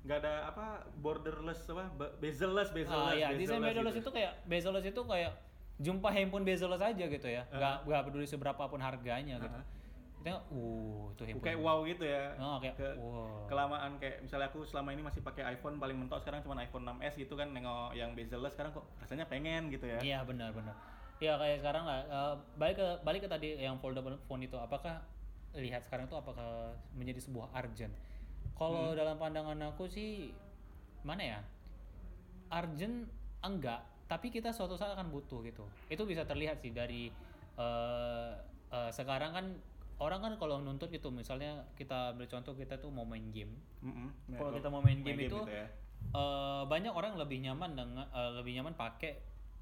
Nggak 0.00 0.18
ada 0.18 0.32
apa 0.44 0.64
borderless 0.96 1.60
apa 1.66 1.84
be- 1.92 2.14
bezel-less 2.18 2.70
bezel-less. 2.72 3.12
Ah, 3.12 3.14
ya, 3.14 3.28
desain 3.30 3.62
bezel-less 3.62 3.70
bezel 3.70 3.86
gitu. 3.92 4.00
itu 4.00 4.10
kayak 4.10 4.32
bezel 4.44 4.72
itu 4.76 5.02
kayak 5.06 5.32
jumpa 5.78 6.08
handphone 6.08 6.42
bezel 6.42 6.70
aja 6.74 6.90
gitu 7.06 7.28
ya. 7.30 7.42
Nggak 7.48 7.74
nggak 7.86 8.00
peduli 8.04 8.26
seberapa 8.26 8.58
pun 8.60 8.80
harganya 8.80 9.38
gitu. 9.38 9.46
Uh-huh. 9.46 9.78
Kita 10.20 10.36
uh, 10.52 11.16
itu 11.16 11.24
handphone. 11.24 11.44
kayak 11.48 11.58
wow 11.64 11.78
gitu 11.88 12.04
ya. 12.04 12.36
Oh, 12.36 12.60
kayak 12.60 12.76
Ke- 12.76 12.96
wow. 13.00 13.48
kelamaan 13.48 13.96
kayak 13.96 14.20
misalnya 14.20 14.52
aku 14.52 14.68
selama 14.68 14.92
ini 14.92 15.00
masih 15.00 15.24
pakai 15.24 15.48
iPhone 15.56 15.80
paling 15.80 15.96
mentok 15.96 16.20
sekarang 16.20 16.44
cuma 16.44 16.60
iPhone 16.60 16.84
6s 16.84 17.16
gitu 17.16 17.34
kan 17.40 17.48
nengok 17.56 17.96
yang 17.96 18.12
bezel-less 18.12 18.52
sekarang 18.52 18.76
kok 18.76 18.84
rasanya 19.00 19.24
pengen 19.24 19.72
gitu 19.72 19.88
ya. 19.88 19.98
Iya 20.04 20.18
benar 20.28 20.52
benar. 20.52 20.76
Ya 21.24 21.40
kayak 21.40 21.64
sekarang 21.64 21.84
lah 21.88 21.98
eh, 22.04 22.34
balik 22.60 22.76
ke 22.76 22.88
balik 23.00 23.20
ke 23.24 23.28
tadi 23.32 23.48
yang 23.56 23.80
foldable 23.80 24.20
phone 24.28 24.44
itu 24.44 24.60
apakah 24.60 25.00
lihat 25.56 25.82
sekarang 25.88 26.04
itu 26.04 26.16
apakah 26.16 26.76
menjadi 26.92 27.24
sebuah 27.24 27.48
urgent? 27.56 27.92
Kalau 28.56 28.92
dalam 28.92 29.16
pandangan 29.16 29.56
aku 29.72 29.88
sih 29.88 30.36
mana 31.00 31.24
ya? 31.24 31.40
Urgent 32.52 33.08
enggak, 33.40 33.80
tapi 34.04 34.28
kita 34.28 34.52
suatu 34.52 34.76
saat 34.76 34.92
akan 34.92 35.08
butuh 35.08 35.40
gitu. 35.48 35.64
Itu 35.88 36.04
bisa 36.04 36.28
terlihat 36.28 36.60
sih 36.60 36.76
dari 36.76 37.08
eh 37.56 38.32
eh, 38.70 38.90
sekarang 38.92 39.32
kan 39.32 39.46
orang 40.00 40.20
kan 40.20 40.32
kalau 40.40 40.58
nuntut 40.58 40.88
gitu 40.88 41.12
misalnya 41.12 41.68
kita 41.76 42.16
ambil 42.16 42.24
contoh 42.24 42.56
kita 42.56 42.80
tuh 42.80 42.88
mau 42.88 43.04
main 43.04 43.28
game. 43.28 43.52
Mm-mm. 43.84 44.08
Kalau 44.32 44.50
Main- 44.50 44.56
kita 44.58 44.68
mau 44.72 44.80
main 44.80 45.00
game, 45.04 45.28
itu 45.28 45.36
gitu 45.36 45.44
ya. 45.44 45.68
eh, 46.16 46.62
banyak 46.64 46.88
orang 46.90 47.20
lebih 47.20 47.44
nyaman 47.44 47.76
dengan 47.76 48.08
eh, 48.08 48.30
lebih 48.40 48.56
nyaman 48.56 48.72
pakai 48.74 49.12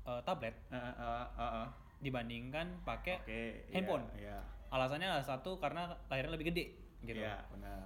eh, 0.07 0.21
tablet 0.23 0.54
ah, 0.71 0.95
ah, 0.95 1.26
ah, 1.35 1.42
ah. 1.62 1.68
dibandingkan 1.99 2.78
pakai 2.87 3.18
Oke, 3.26 3.66
handphone. 3.75 4.07
Iya. 4.14 4.38
Alasannya 4.71 5.11
adalah 5.11 5.26
satu 5.26 5.59
karena 5.59 5.90
layarnya 6.07 6.33
lebih 6.38 6.54
gede 6.54 6.64
gitu. 7.02 7.18
Iya, 7.18 7.42
benar. 7.50 7.83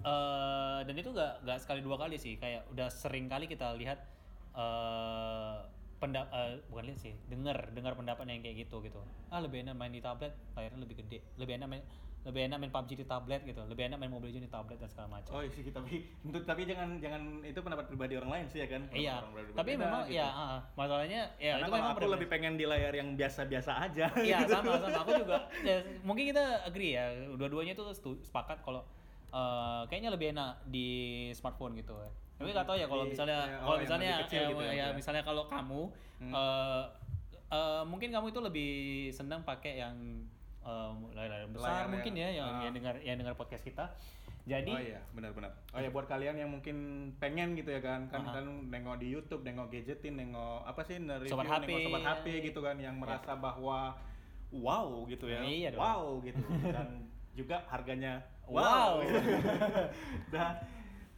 Eh, 0.00 0.78
dan 0.88 0.94
itu 0.96 1.12
gak, 1.12 1.44
gak 1.44 1.58
sekali 1.60 1.84
dua 1.84 2.00
kali 2.00 2.16
sih, 2.16 2.40
kayak 2.40 2.64
udah 2.72 2.88
sering 2.88 3.28
kali 3.28 3.44
kita 3.44 3.76
lihat 3.76 4.00
pendap 6.00 6.32
eh, 6.32 6.64
bukan 6.72 6.84
lihat 6.88 6.98
sih, 6.98 7.12
dengar 7.28 7.68
dengar 7.76 7.92
pendapat 7.92 8.24
yang 8.24 8.40
kayak 8.40 8.64
gitu 8.66 8.80
gitu. 8.80 9.04
Ah 9.28 9.38
lebih 9.38 9.60
enak 9.60 9.76
main 9.76 9.92
di 9.92 10.00
tablet, 10.00 10.32
layarnya 10.56 10.80
lebih 10.80 10.96
gede. 11.04 11.20
Lebih 11.36 11.60
enak 11.60 11.68
main 11.68 11.84
lebih 12.20 12.52
enak 12.52 12.60
main 12.60 12.68
PUBG 12.68 13.00
di 13.00 13.06
tablet 13.08 13.40
gitu. 13.44 13.60
Lebih 13.64 13.88
enak 13.92 13.96
main 14.00 14.12
Mobile 14.12 14.28
Legends 14.32 14.48
di 14.48 14.52
tablet 14.52 14.76
dan 14.76 14.88
segala 14.88 15.08
macam. 15.20 15.32
Oh 15.36 15.40
iya 15.44 15.52
sih 15.52 15.72
tapi 15.72 16.04
untuk 16.24 16.44
tapi 16.50 16.64
jangan 16.64 17.00
jangan 17.00 17.44
itu 17.44 17.60
pendapat 17.60 17.84
pribadi 17.88 18.16
orang 18.16 18.30
lain 18.32 18.44
sih 18.48 18.60
ya 18.64 18.68
kan. 18.68 18.82
iya, 18.92 19.20
Orang 19.20 19.32
pribadi 19.36 19.48
tapi 19.56 19.70
beda 19.72 19.84
memang 19.84 20.00
gitu. 20.08 20.16
ya 20.20 20.28
ah, 20.28 20.58
masalahnya 20.76 21.20
ya 21.36 21.52
Karena 21.56 21.64
itu 21.68 21.72
memang 21.76 21.92
aku 21.96 22.08
lebih 22.08 22.28
pengen 22.32 22.52
di 22.56 22.64
layar 22.64 22.92
yang 22.96 23.08
biasa-biasa 23.16 23.72
aja. 23.84 24.06
Iya 24.24 24.38
gitu. 24.44 24.52
sama 24.56 24.72
sama 24.80 24.98
aku 25.04 25.12
juga. 25.20 25.36
Ya, 25.64 25.76
mungkin 26.00 26.24
kita 26.28 26.44
agree 26.64 26.92
ya. 26.96 27.04
Dua-duanya 27.36 27.72
tuh 27.76 27.92
setu- 27.92 28.20
sepakat 28.24 28.64
kalau 28.64 28.84
eh, 29.32 29.82
kayaknya 29.88 30.12
lebih 30.12 30.32
enak 30.32 30.64
di 30.64 30.88
smartphone 31.36 31.76
gitu. 31.76 31.96
Tapi 32.40 32.48
nggak 32.50 32.64
tahu 32.64 32.76
ya 32.76 32.86
kalau 32.86 33.04
misalnya 33.04 33.38
ya, 33.38 33.54
oh, 33.54 33.64
kalau 33.66 33.78
misalnya 33.78 34.10
kecil 34.24 34.40
ya, 34.40 34.48
gitu 34.48 34.62
ya, 34.62 34.72
ya, 34.72 34.80
ya. 34.80 34.86
misalnya 34.90 35.22
kalau 35.22 35.44
kamu 35.44 35.82
Hmm. 36.18 36.32
eh, 36.32 36.82
eh, 37.50 37.82
mungkin 37.84 38.08
kamu 38.08 38.26
itu 38.28 38.40
lebih 38.40 38.72
senang 39.10 39.40
pakai 39.42 39.76
yang 39.78 39.96
eh, 40.60 40.90
layar-layar 41.10 41.48
besar 41.48 41.68
Layar 41.70 41.88
mungkin 41.88 42.12
ya 42.12 42.28
yang- 42.28 42.34
yang, 42.34 42.48
ah. 42.50 42.60
yang 42.62 42.74
dengar 42.74 42.94
yang 42.98 43.16
dengar 43.16 43.34
podcast 43.34 43.60
kita. 43.62 43.84
Jadi 44.42 44.72
oh 44.72 44.80
iya, 44.82 45.00
benar-benar. 45.10 45.52
Oh 45.70 45.78
ya 45.78 45.88
buat 45.88 46.04
kalian 46.04 46.32
yang 46.34 46.48
mungkin 46.48 46.76
pengen 47.16 47.52
gitu 47.54 47.70
ya 47.70 47.80
kan, 47.80 48.08
kan 48.08 48.20
Aha. 48.22 48.40
kan 48.40 48.44
nengok 48.66 48.96
di 48.96 49.08
YouTube, 49.08 49.40
nengok 49.40 49.68
gadgetin, 49.68 50.16
nengok 50.16 50.64
apa 50.64 50.80
sih 50.80 50.96
nge-review, 50.96 51.28
Sobat 51.30 51.44
nengok 51.44 51.60
HP. 51.60 51.70
sobat 51.84 52.02
HP 52.02 52.24
gitu 52.42 52.60
kan 52.60 52.76
yang 52.76 52.96
merasa 52.96 53.32
bahwa 53.34 53.92
wow 54.50 55.04
gitu 55.06 55.28
ya. 55.28 55.40
Iya 55.40 55.68
dong. 55.70 55.80
wow 55.80 56.04
gitu. 56.20 56.40
Dan 56.66 56.88
juga 57.38 57.62
harganya 57.66 58.20
Wow. 58.44 58.58
wow. 58.58 58.94
Dan 60.34 60.52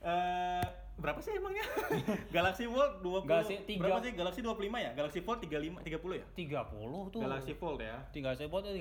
eh, 0.03 0.67
berapa 0.93 1.19
sih 1.19 1.33
emangnya? 1.33 1.65
Galaxy 2.37 2.65
Fold 2.65 3.01
20 3.01 3.25
Galaxy 3.25 3.55
tiga- 3.65 3.89
berapa 3.89 4.01
sih? 4.01 4.13
Galaxy 4.13 4.41
25 4.41 4.55
ya? 4.79 4.91
Galaxy 4.93 5.21
Fold 5.21 5.39
35 5.41 5.83
30 5.83 6.21
ya? 6.21 6.27
30 6.63 7.11
tuh. 7.11 7.21
Galaxy 7.21 7.53
Fold 7.53 7.79
ya. 7.81 7.97
Tinggal 8.11 8.33
saya 8.33 8.47
buat 8.47 8.63
30. 8.63 8.79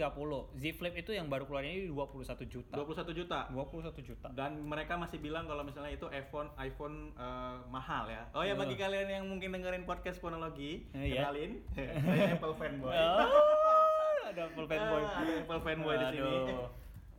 Z 0.54 0.64
Flip 0.72 0.96
itu 0.96 1.12
yang 1.12 1.28
baru 1.28 1.44
keluar 1.44 1.64
ini 1.64 1.88
21 1.88 2.22
juta. 2.46 2.74
21 2.74 3.16
juta. 3.16 3.40
21 3.48 4.02
juta. 4.02 4.28
Dan 4.30 4.62
mereka 4.62 4.96
masih 4.96 5.18
bilang 5.18 5.46
kalau 5.46 5.62
misalnya 5.62 5.90
itu 5.90 6.06
iPhone 6.08 6.52
iPhone 6.58 6.96
eh, 7.14 7.56
mahal 7.68 8.06
ya. 8.06 8.28
Oh 8.32 8.42
ya 8.42 8.54
Oh. 8.54 8.60
bagi 8.60 8.76
kalian 8.76 9.08
yang 9.08 9.26
mungkin 9.26 9.50
dengerin 9.50 9.84
podcast 9.84 10.18
Phonology, 10.18 10.86
Eh, 10.92 11.10
iya. 11.10 11.26
kenalin, 11.26 11.64
saya 11.74 12.36
Apple 12.36 12.54
fanboy. 12.54 12.92
Oh, 12.92 13.28
ada 14.26 14.44
full 14.52 14.68
fanboy. 14.70 15.02
Ah, 15.02 15.20
ada 15.20 15.34
Apple 15.40 15.62
fanboy 15.62 15.96
di 15.98 16.08
sini. 16.12 16.36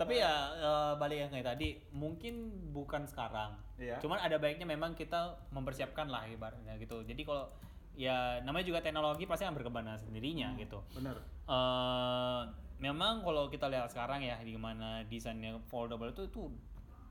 Tapi 0.02 0.14
ya 0.18 0.34
eh, 0.58 0.92
balik 0.98 1.18
yang 1.22 1.30
kayak 1.30 1.46
tadi, 1.54 1.68
mungkin 1.90 2.34
bukan 2.70 3.06
sekarang. 3.06 3.54
Iya. 3.78 3.96
Cuman 3.98 4.18
ada 4.18 4.36
baiknya 4.36 4.66
memang 4.66 4.92
kita 4.92 5.20
mempersiapkan 5.50 6.06
lah 6.06 6.26
ibaratnya 6.26 6.74
gitu. 6.76 7.00
Jadi 7.02 7.22
kalau 7.22 7.46
ya 7.92 8.40
namanya 8.40 8.66
juga 8.66 8.80
teknologi 8.80 9.28
pasti 9.28 9.44
akan 9.44 9.54
berkembang 9.54 9.86
sendirinya 9.96 10.56
gitu. 10.56 10.80
Bener. 10.92 11.16
eh 11.42 12.42
memang 12.78 13.22
kalau 13.22 13.46
kita 13.46 13.70
lihat 13.70 13.86
sekarang 13.86 14.22
ya 14.22 14.38
di 14.42 14.58
mana 14.58 15.06
desainnya 15.06 15.54
foldable 15.70 16.10
itu 16.10 16.26
tuh 16.30 16.50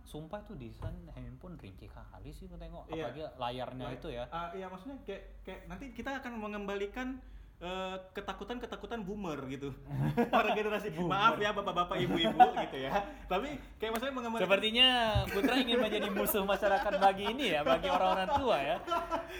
sumpah 0.04 0.44
tuh 0.44 0.60
desain 0.60 0.92
handphone 1.16 1.56
rinci 1.56 1.88
kali 1.88 2.28
sih 2.28 2.52
gue 2.52 2.60
tengok 2.60 2.92
Iya. 2.92 3.08
apalagi 3.08 3.22
layarnya 3.40 3.86
itu 3.96 4.08
ya 4.12 4.28
Ah, 4.28 4.52
iya 4.52 4.68
maksudnya 4.68 5.00
kayak 5.08 5.24
kayak 5.48 5.62
nanti 5.72 5.96
kita 5.96 6.20
akan 6.20 6.36
mengembalikan 6.36 7.24
eh, 7.62 7.96
ketakutan-ketakutan 8.12 9.00
boomer 9.02 9.38
gitu. 9.48 9.70
Para 10.34 10.52
generasi 10.52 10.90
maaf 10.98 11.38
ya 11.38 11.54
bapak-bapak 11.54 11.98
ibu-ibu 12.00 12.42
gitu 12.60 12.78
ya. 12.82 12.92
Tapi 13.26 13.48
kayak 13.78 13.92
maksudnya 13.94 14.14
mengembalikan 14.14 14.46
sepertinya 14.46 14.88
Putra 15.26 15.54
ingin 15.56 15.78
menjadi 15.78 16.10
musuh 16.10 16.44
masyarakat 16.44 16.94
bagi 16.98 17.24
ini 17.28 17.46
ya 17.54 17.62
bagi 17.62 17.88
orang-orang 17.88 18.30
tua 18.34 18.58
ya 18.58 18.78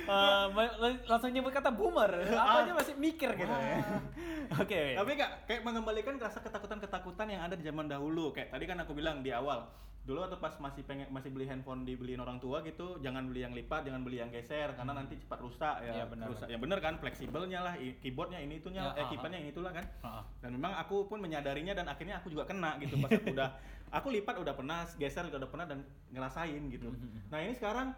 Eh, 0.02 0.46
ma- 0.50 0.76
langsung 1.06 1.30
nyebut 1.30 1.52
kata 1.52 1.70
boomer 1.70 2.08
apa 2.32 2.64
aja 2.64 2.72
masih 2.72 2.96
mikir 2.96 3.34
gitu 3.34 3.52
ya 3.52 3.78
oke 4.62 4.82
Tapi 4.96 5.12
kak, 5.16 5.32
kayak 5.46 5.62
mengembalikan 5.62 6.16
rasa 6.16 6.40
ketakutan-ketakutan 6.40 7.28
yang 7.28 7.42
ada 7.42 7.56
di 7.56 7.64
zaman 7.64 7.88
dahulu. 7.88 8.32
Kayak 8.32 8.52
tadi 8.52 8.64
kan 8.66 8.78
aku 8.80 8.92
bilang 8.92 9.20
di 9.20 9.32
awal, 9.32 9.64
dulu 10.02 10.26
atau 10.26 10.38
pas 10.38 10.50
masih 10.58 10.82
pengen 10.82 11.06
masih 11.14 11.30
beli 11.30 11.46
handphone 11.46 11.86
dibeliin 11.86 12.18
orang 12.18 12.42
tua 12.42 12.66
gitu, 12.66 12.98
jangan 13.00 13.30
beli 13.30 13.46
yang 13.46 13.54
lipat, 13.54 13.86
jangan 13.86 14.02
beli 14.02 14.18
yang 14.18 14.34
geser 14.34 14.74
karena 14.74 14.98
nanti 14.98 15.14
cepat 15.16 15.40
rusak 15.40 15.76
ya. 15.86 15.94
Iya, 15.94 16.06
benar, 16.10 16.26
rusak. 16.34 16.48
Ya 16.50 16.58
bener 16.58 16.80
kan, 16.82 16.98
fleksibelnya 16.98 17.60
lah, 17.62 17.74
keyboardnya 17.78 18.42
ini 18.42 18.58
itunya, 18.58 18.82
Ya, 18.82 18.98
eh 18.98 19.06
ah, 19.06 19.10
keypadnya 19.14 19.40
ini 19.40 19.50
itulah 19.54 19.70
kan. 19.70 19.86
Ah, 20.02 20.26
Dan 20.42 20.58
memang 20.58 20.74
aku 20.74 21.06
pun 21.06 21.22
menyadarinya 21.22 21.78
dan 21.78 21.86
akhirnya 21.86 22.18
aku 22.18 22.34
juga 22.34 22.50
kena 22.50 22.82
gitu 22.82 22.98
pas 22.98 23.14
aku 23.14 23.30
udah 23.30 23.50
aku 24.02 24.08
lipat 24.10 24.36
udah 24.42 24.54
pernah, 24.58 24.80
geser 24.98 25.30
udah 25.30 25.46
pernah 25.46 25.70
dan 25.70 25.86
ngerasain 26.10 26.62
gitu. 26.68 26.90
Mhm. 26.90 27.30
Nah 27.30 27.38
ini 27.38 27.54
sekarang 27.54 27.94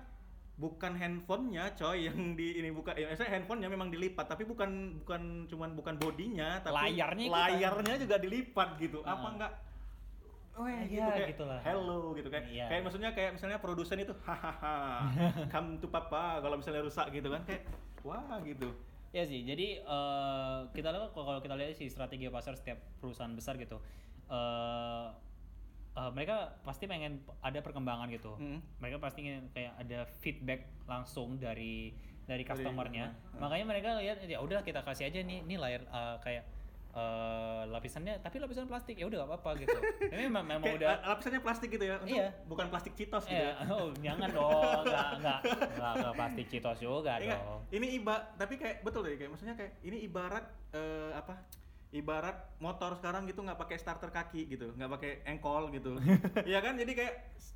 bukan 0.53 0.93
handphonenya 0.93 1.73
coy 1.73 2.05
yang 2.05 2.37
di 2.37 2.61
ini 2.61 2.69
bukan 2.69 2.93
ya 2.93 3.09
saya 3.17 3.33
handphonenya 3.33 3.65
memang 3.65 3.89
dilipat 3.89 4.29
tapi 4.29 4.45
bukan 4.45 5.01
bukan 5.01 5.49
cuman 5.49 5.73
bukan 5.73 5.97
bodinya 5.97 6.61
tapi 6.61 6.93
Layarnya 6.93 7.25
ikutan. 7.25 7.41
layarnya 7.49 7.95
juga 7.97 8.15
dilipat 8.21 8.69
gitu 8.77 9.01
apa 9.01 9.17
Nah. 9.17 9.31
enggak 9.33 9.51
Weh, 10.53 10.85
Iya, 10.85 10.85
gitu 10.85 11.09
kayak 11.11 11.29
gitulah. 11.33 11.59
hello 11.61 12.13
gitu 12.13 12.29
kayak 12.29 12.45
Iya. 12.45 12.65
kayak 12.69 12.81
maksudnya 12.85 13.09
kayak 13.11 13.31
misalnya 13.33 13.57
produsen 13.57 13.97
itu 13.97 14.13
hahaha 14.21 14.77
come 15.53 15.81
to 15.81 15.89
papa 15.89 16.37
kalau 16.39 16.55
misalnya 16.55 16.85
rusak 16.85 17.09
gitu 17.09 17.27
kan 17.27 17.41
kayak 17.43 17.65
wah 18.01 18.37
gitu 18.39 18.69
Ya 19.09 19.21
sih, 19.23 19.45
jadi 19.45 19.77
eh, 19.79 20.59
kita 20.73 20.89
lihat 20.89 21.13
kalau 21.13 21.37
kita 21.37 21.53
lihat 21.53 21.73
sih 21.73 21.85
strategi 21.85 22.25
pasar 22.27 22.57
setiap 22.57 22.81
perusahaan 22.97 23.29
besar 23.29 23.61
gitu, 23.61 23.77
eh 24.25 25.05
eh, 25.93 26.09
mereka 26.09 26.57
pasti 26.61 26.89
pengen 26.89 27.21
ada 27.39 27.61
perkembangan 27.61 28.09
gitu. 28.09 28.33
Mm. 28.35 28.57
Mereka 28.81 28.97
pasti 28.97 29.21
ingin 29.21 29.53
kayak 29.53 29.77
ada 29.77 30.09
feedback 30.17 30.65
langsung 30.85 31.37
dari 31.37 31.93
dari 32.25 32.41
customernya. 32.41 33.13
ah. 33.37 33.37
Makanya 33.37 33.65
mereka 33.67 33.89
lihat 34.01 34.17
ya 34.23 34.41
udah 34.41 34.65
kita 34.65 34.81
kasih 34.81 35.05
aja 35.05 35.21
nih 35.21 35.45
nih 35.45 35.57
layar 35.61 35.85
eh, 35.85 36.17
kayak 36.17 36.43
eh, 36.93 37.61
lapisannya 37.65 38.17
tapi 38.19 38.37
lapisan 38.37 38.65
plastik 38.65 38.93
ya 38.93 39.05
udah 39.05 39.17
gak 39.19 39.29
apa-apa 39.31 39.51
gitu. 39.59 39.73
Tapi 39.73 40.23
memang, 40.23 40.45
memang 40.45 40.61
kayak 40.63 40.77
udah 40.77 40.87
la- 40.89 41.03
lapisannya 41.11 41.41
plastik 41.41 41.69
gitu 41.69 41.83
ya 41.83 41.97
untuk 41.97 42.13
Iya. 42.13 42.27
bukan 42.45 42.65
plastik 42.69 42.93
citos 42.93 43.25
gitu 43.25 43.33
eh, 43.35 43.49
ya 43.49 43.65
oh, 43.67 43.89
jangan 43.97 44.29
dong, 44.29 44.81
nggak 44.85 45.07
nggak 45.19 45.39
nggak 45.97 46.13
plastik 46.13 46.45
citos 46.47 46.77
juga 46.77 47.17
Iya 47.17 47.33
dong. 47.35 47.61
ini 47.71 47.97
iba 47.97 48.15
tapi 48.35 48.55
kayak 48.55 48.81
betul 48.81 49.01
deh 49.01 49.15
kayak 49.15 49.29
maksudnya 49.29 49.53
kayak 49.53 49.73
ini 49.81 50.01
ibarat 50.01 50.45
eh, 50.71 51.11
apa 51.11 51.33
ibarat 51.93 52.57
motor 52.57 52.97
sekarang 52.97 53.23
gitu 53.23 53.39
nggak 53.39 53.55
pakai 53.55 53.77
starter 53.77 54.09
kaki 54.09 54.49
gitu 54.49 54.73
nggak 54.73 54.91
pakai 54.91 55.11
engkol 55.29 55.69
gitu 55.69 55.93
Iya 56.49 56.59
kan 56.59 56.73
jadi 56.73 56.89
kayak 56.89 57.13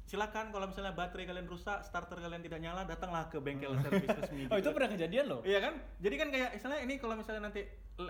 silakan 0.07 0.53
kalau 0.53 0.69
misalnya 0.69 0.93
baterai 0.93 1.25
kalian 1.25 1.49
rusak 1.49 1.83
starter 1.83 2.15
kalian 2.15 2.39
tidak 2.39 2.61
nyala 2.61 2.85
datanglah 2.85 3.27
ke 3.27 3.41
bengkel 3.41 3.75
servis 3.77 4.07
resmi 4.07 4.45
Oh 4.47 4.55
itu 4.55 4.63
gitu. 4.63 4.71
pernah 4.71 4.89
kejadian 4.89 5.25
loh. 5.27 5.41
Iya 5.43 5.59
kan? 5.59 5.73
Jadi 5.99 6.15
kan 6.15 6.27
kayak 6.29 6.49
misalnya 6.55 6.79
ini 6.79 6.93
kalau 6.95 7.19
misalnya 7.19 7.41
nanti 7.43 7.61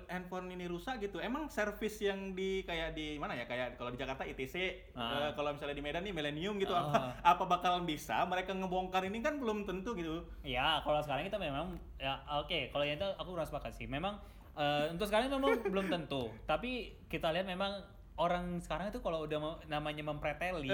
handphone 0.06 0.52
ini 0.52 0.68
rusak 0.68 1.00
gitu, 1.00 1.18
emang 1.18 1.48
servis 1.48 1.98
yang 1.98 2.36
di 2.36 2.62
kayak 2.62 2.92
di 2.92 3.16
mana 3.16 3.34
ya? 3.34 3.48
Kayak 3.48 3.80
kalau 3.80 3.90
di 3.90 3.98
Jakarta 3.98 4.28
ITC, 4.28 4.56
Ah. 4.94 5.26
eh, 5.26 5.32
kalau 5.34 5.56
misalnya 5.56 5.74
di 5.74 5.82
Medan 5.82 6.04
nih 6.04 6.14
Millennium 6.14 6.60
gitu, 6.60 6.76
Ah. 6.76 6.86
apa 6.86 7.00
apa 7.24 7.44
bakalan 7.48 7.88
bisa 7.88 8.28
mereka 8.28 8.52
ngebongkar 8.52 9.02
ini 9.02 9.18
kan 9.18 9.40
belum 9.40 9.64
tentu 9.64 9.96
gitu. 9.96 10.28
Ya, 10.44 10.84
kalau 10.84 11.00
sekarang 11.00 11.26
kita 11.26 11.40
memang 11.40 11.72
ya 11.96 12.14
oke, 12.38 12.70
kalau 12.70 12.84
yang 12.84 13.00
itu 13.00 13.08
aku 13.16 13.30
kurang 13.32 13.48
sepakat 13.48 13.74
sih. 13.74 13.88
Memang 13.88 14.20
eh, 14.58 14.86
untuk 14.92 15.06
sekarang 15.08 15.30
memang 15.32 15.62
belum 15.64 15.88
tentu. 15.88 16.34
Tapi 16.50 17.02
kita 17.08 17.32
lihat 17.32 17.48
memang 17.48 17.97
orang 18.18 18.58
sekarang 18.60 18.90
itu 18.90 19.00
kalau 19.00 19.24
udah 19.24 19.38
mau- 19.38 19.62
namanya 19.66 20.02
mempreteli 20.02 20.74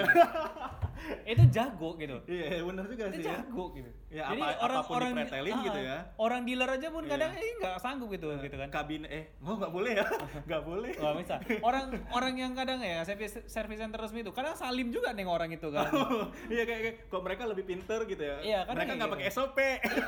itu 1.31 1.43
jago 1.49 1.95
gitu. 1.95 2.15
Iya 2.23 2.63
benar 2.63 2.87
juga 2.87 3.03
Itu 3.07 3.15
sih 3.15 3.23
ya. 3.23 3.35
jago 3.35 3.65
gitu. 3.73 3.89
Ya, 4.07 4.23
apa- 4.25 4.55
apa 4.55 4.79
pun 4.81 4.99
dipretelin 5.01 5.55
gitu 5.61 5.79
ya. 5.81 5.97
Orang 6.15 6.41
dealer 6.43 6.69
aja 6.69 6.87
pun 6.87 7.03
Iya. 7.03 7.11
kadang 7.11 7.31
eh 7.33 7.51
nggak 7.57 7.75
sanggup 7.77 8.09
gitu 8.09 8.31
gitu 8.39 8.55
kan. 8.55 8.69
Kabin 8.69 9.03
eh, 9.05 9.35
oh 9.39 9.53
nggak 9.53 9.69
boleh 9.69 9.91
ya, 9.93 10.05
nggak 10.47 10.63
boleh. 10.63 10.91
Wah, 10.97 11.13
bisa. 11.13 11.35
Orang 11.59 11.85
orang 12.09 12.33
yang 12.33 12.51
kadang 12.53 12.79
ya 12.79 13.03
service 13.03 13.43
service 13.45 13.75
center 13.77 13.99
resmi 13.99 14.21
itu 14.21 14.31
kadang 14.31 14.55
salim 14.55 14.87
juga 14.87 15.11
nih 15.11 15.25
orang 15.25 15.51
itu 15.51 15.67
kan. 15.67 15.91
Iya 16.45 16.63
kayak, 16.63 16.79
kayak 16.81 16.95
kok 17.07 17.21
mereka 17.21 17.43
lebih 17.43 17.65
pinter 17.65 17.99
gitu 18.05 18.23
ya. 18.23 18.37
Iya, 18.39 18.59
kan 18.63 18.73
mereka 18.73 18.91
nggak 18.93 19.09
gitu. 19.09 19.15
pakai 19.19 19.27
SOP. 19.29 19.57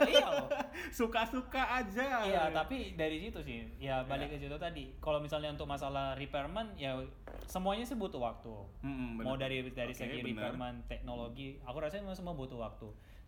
iya. 0.08 0.28
Suka-suka 0.90 1.64
aja. 1.76 2.08
Iya, 2.24 2.44
tapi 2.52 2.94
dari 2.94 3.20
situ 3.20 3.40
sih, 3.42 3.60
ya 3.78 4.04
balik 4.04 4.30
ke 4.30 4.38
situ 4.38 4.56
tadi. 4.56 4.96
Kalau 4.98 5.20
misalnya 5.20 5.52
untuk 5.52 5.66
masalah 5.66 6.14
repairman, 6.14 6.72
ya 6.76 6.96
semuanya 7.46 7.84
sih 7.84 7.94
butuh 7.94 8.18
waktu. 8.18 8.54
Bener. 8.80 9.22
Mau 9.22 9.36
dari 9.36 9.66
dari 9.68 9.90
Oke, 9.90 10.00
segi 10.00 10.20
repairman 10.24 10.86
teknologi, 10.86 11.58
aku 11.62 11.78
rasa 11.78 11.98
memang 11.98 12.14
semua 12.14 12.34
butuh 12.34 12.58
waktu. 12.58 12.88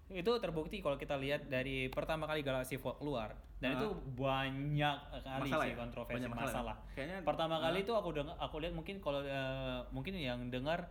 Itu 0.09 0.31
terbukti 0.37 0.79
kalau 0.79 0.95
kita 0.95 1.15
lihat 1.15 1.45
dari 1.45 1.87
pertama 1.87 2.23
kali 2.23 2.39
Galaxy 2.39 2.75
Fold 2.75 2.95
keluar, 2.97 3.31
dan 3.57 3.69
Ah. 3.69 3.77
itu 3.77 3.87
banyak 4.13 4.95
kali 5.19 5.41
Masalah 5.45 5.65
sih 5.65 5.69
ya? 5.69 5.77
kontroversi 5.77 6.15
Banyak 6.15 6.31
masalah 6.31 6.47
masalah. 6.47 6.75
ya? 6.77 6.93
Kayaknya- 6.95 7.23
pertama 7.23 7.53
ah. 7.53 7.61
kali 7.61 7.77
itu 7.79 7.93
aku 7.93 8.09
dengar, 8.11 8.35
aku 8.37 8.55
lihat 8.57 8.73
mungkin 8.73 8.95
kalau 8.97 9.19
eh, 9.21 9.79
mungkin 9.89 10.13
yang 10.13 10.47
dengar 10.47 10.87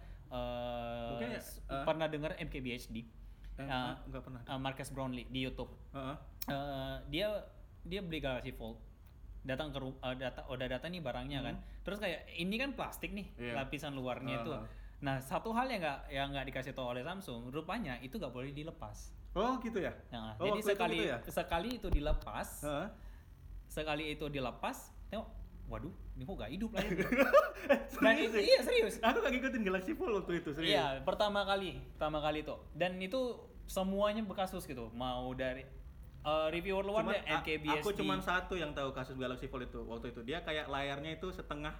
Mungkin 1.09 1.31
ya, 1.31 1.39
s- 1.39 1.63
ah. 1.65 1.81
pernah 1.83 2.07
dengar 2.07 2.35
MKBHD, 2.37 3.07
Eh, 3.57 3.65
Ah, 3.65 3.97
nggak 4.05 4.21
pernah. 4.21 4.43
eh, 4.45 4.59
Marcus 4.59 4.91
Brownlee 4.91 5.25
di 5.27 5.41
YouTube. 5.41 5.73
Heeh. 5.91 6.17
Eh, 6.47 6.97
dia 7.09 7.29
dia 7.81 8.01
beli 8.01 8.21
Galaxy 8.21 8.53
Fold 8.53 8.77
datang 9.47 9.71
ke 9.71 9.79
eh, 9.79 10.17
data 10.17 10.43
udah 10.47 10.67
data 10.69 10.85
nih 10.85 10.99
barangnya 10.99 11.39
kan 11.41 11.55
terus 11.81 11.97
kayak 11.97 12.27
ini 12.33 12.55
kan 12.57 12.71
plastik 12.73 13.11
nih 13.11 13.27
Hmm. 13.31 13.43
Iya. 13.43 13.53
lapisan 13.57 13.93
luarnya 13.93 14.43
itu 14.43 14.51
Aha. 14.51 14.67
nah 14.99 15.17
satu 15.19 15.51
hal 15.51 15.67
yang 15.67 15.79
nggak 15.79 16.01
yang 16.11 16.27
nggak 16.29 16.47
dikasih 16.47 16.73
tahu 16.73 16.91
oleh 16.91 17.03
Samsung 17.03 17.49
rupanya 17.49 17.95
itu 18.01 18.17
nggak 18.17 18.31
boleh 18.31 18.51
dilepas 18.51 19.15
Oh 19.33 19.61
gitu 19.61 19.79
ya. 19.79 19.93
nah, 20.09 20.33
Oh, 20.35 20.49
jadi 20.49 20.59
itu 20.59 20.69
sekali 20.71 20.97
gitu 20.99 21.07
ya? 21.07 21.19
sekali 21.23 21.69
itu 21.75 21.89
dilepas 21.89 22.49
Heeh. 22.63 22.89
sekali 23.67 24.05
itu 24.11 24.27
dilepas 24.27 24.77
tengok 25.07 25.29
waduh 25.67 25.93
ini 26.15 26.23
kok 26.23 26.35
gak 26.37 26.49
hidup 26.49 26.71
lagi 26.73 26.95
nah 28.01 28.13
itu 28.15 28.33
ya? 28.33 28.45
iya 28.47 28.59
serius 28.63 28.97
Aku 28.99 29.19
gak 29.19 29.31
ngikutin 29.31 29.63
Galaxy 29.63 29.93
Fold 29.93 30.15
waktu 30.17 30.41
itu 30.41 30.51
serius. 30.53 30.73
Iya, 30.73 31.03
pertama 31.03 31.43
kali, 31.43 31.77
pertama 31.93 32.19
kali 32.19 32.41
itu. 32.41 32.55
Dan 32.73 32.97
itu 32.97 33.19
semuanya 33.67 34.23
berkasus 34.23 34.63
gitu. 34.63 34.89
Mau 34.93 35.35
dari 35.35 35.67
eh, 36.27 36.47
reviewer 36.51 36.83
luar 36.83 37.03
Cuman, 37.03 37.15
deh, 37.15 37.23
MKBHD. 37.39 37.81
aku 37.81 37.91
cuman 37.95 38.19
satu 38.19 38.55
yang 38.55 38.75
tahu 38.75 38.91
kasus 38.91 39.15
Galaxy 39.15 39.47
Fold 39.47 39.65
itu 39.65 39.79
waktu 39.81 40.11
itu. 40.11 40.21
Dia 40.23 40.43
kayak 40.43 40.67
layarnya 40.67 41.15
itu 41.15 41.31
setengah 41.31 41.71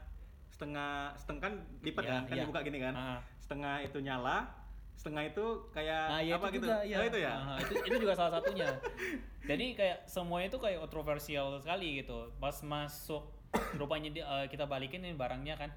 setengah 0.47 1.13
setengah 1.19 1.41
kan 1.43 1.53
lipat 1.83 2.03
Iya, 2.03 2.11
kan, 2.11 2.23
kan 2.25 2.35
iya. 2.35 2.43
dibuka 2.43 2.61
gini 2.63 2.79
kan. 2.79 2.95
Ah. 2.95 3.19
Setengah 3.37 3.83
itu 3.83 3.99
nyala, 3.99 4.47
setengah 4.95 5.23
itu 5.27 5.45
kayak 5.69 6.03
Nah, 6.09 6.21
ya 6.23 6.35
apa 6.35 6.47
itu 6.47 6.55
gitu. 6.57 6.65
juga, 6.65 6.77
iya. 6.81 6.97
Oh, 6.97 7.05
itu 7.05 7.19
ya. 7.19 7.35
Nah, 7.37 7.59
itu, 7.59 7.73
itu 7.83 7.97
juga 8.01 8.15
salah 8.15 8.33
satunya. 8.33 8.69
Jadi 9.51 9.67
kayak 9.75 9.99
semuanya 10.07 10.47
itu 10.49 10.59
kayak 10.59 10.79
kontroversial 10.81 11.59
sekali 11.59 12.01
gitu. 12.01 12.31
Pas 12.39 12.57
masuk, 12.63 13.23
rupanya 13.75 14.09
di- 14.09 14.25
eh, 14.25 14.47
kita 14.47 14.65
balikin 14.65 15.03
nih 15.03 15.15
barangnya 15.15 15.57
kan. 15.57 15.71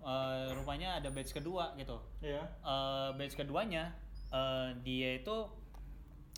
eh, 0.00 0.48
rupanya 0.56 0.96
ada 0.96 1.12
batch 1.12 1.36
kedua 1.36 1.76
gitu. 1.76 2.00
Iya. 2.20 2.40
Eh, 2.40 3.08
batch 3.14 3.36
keduanya 3.36 3.92
eh, 4.30 4.72
dia 4.80 5.20
itu 5.20 5.36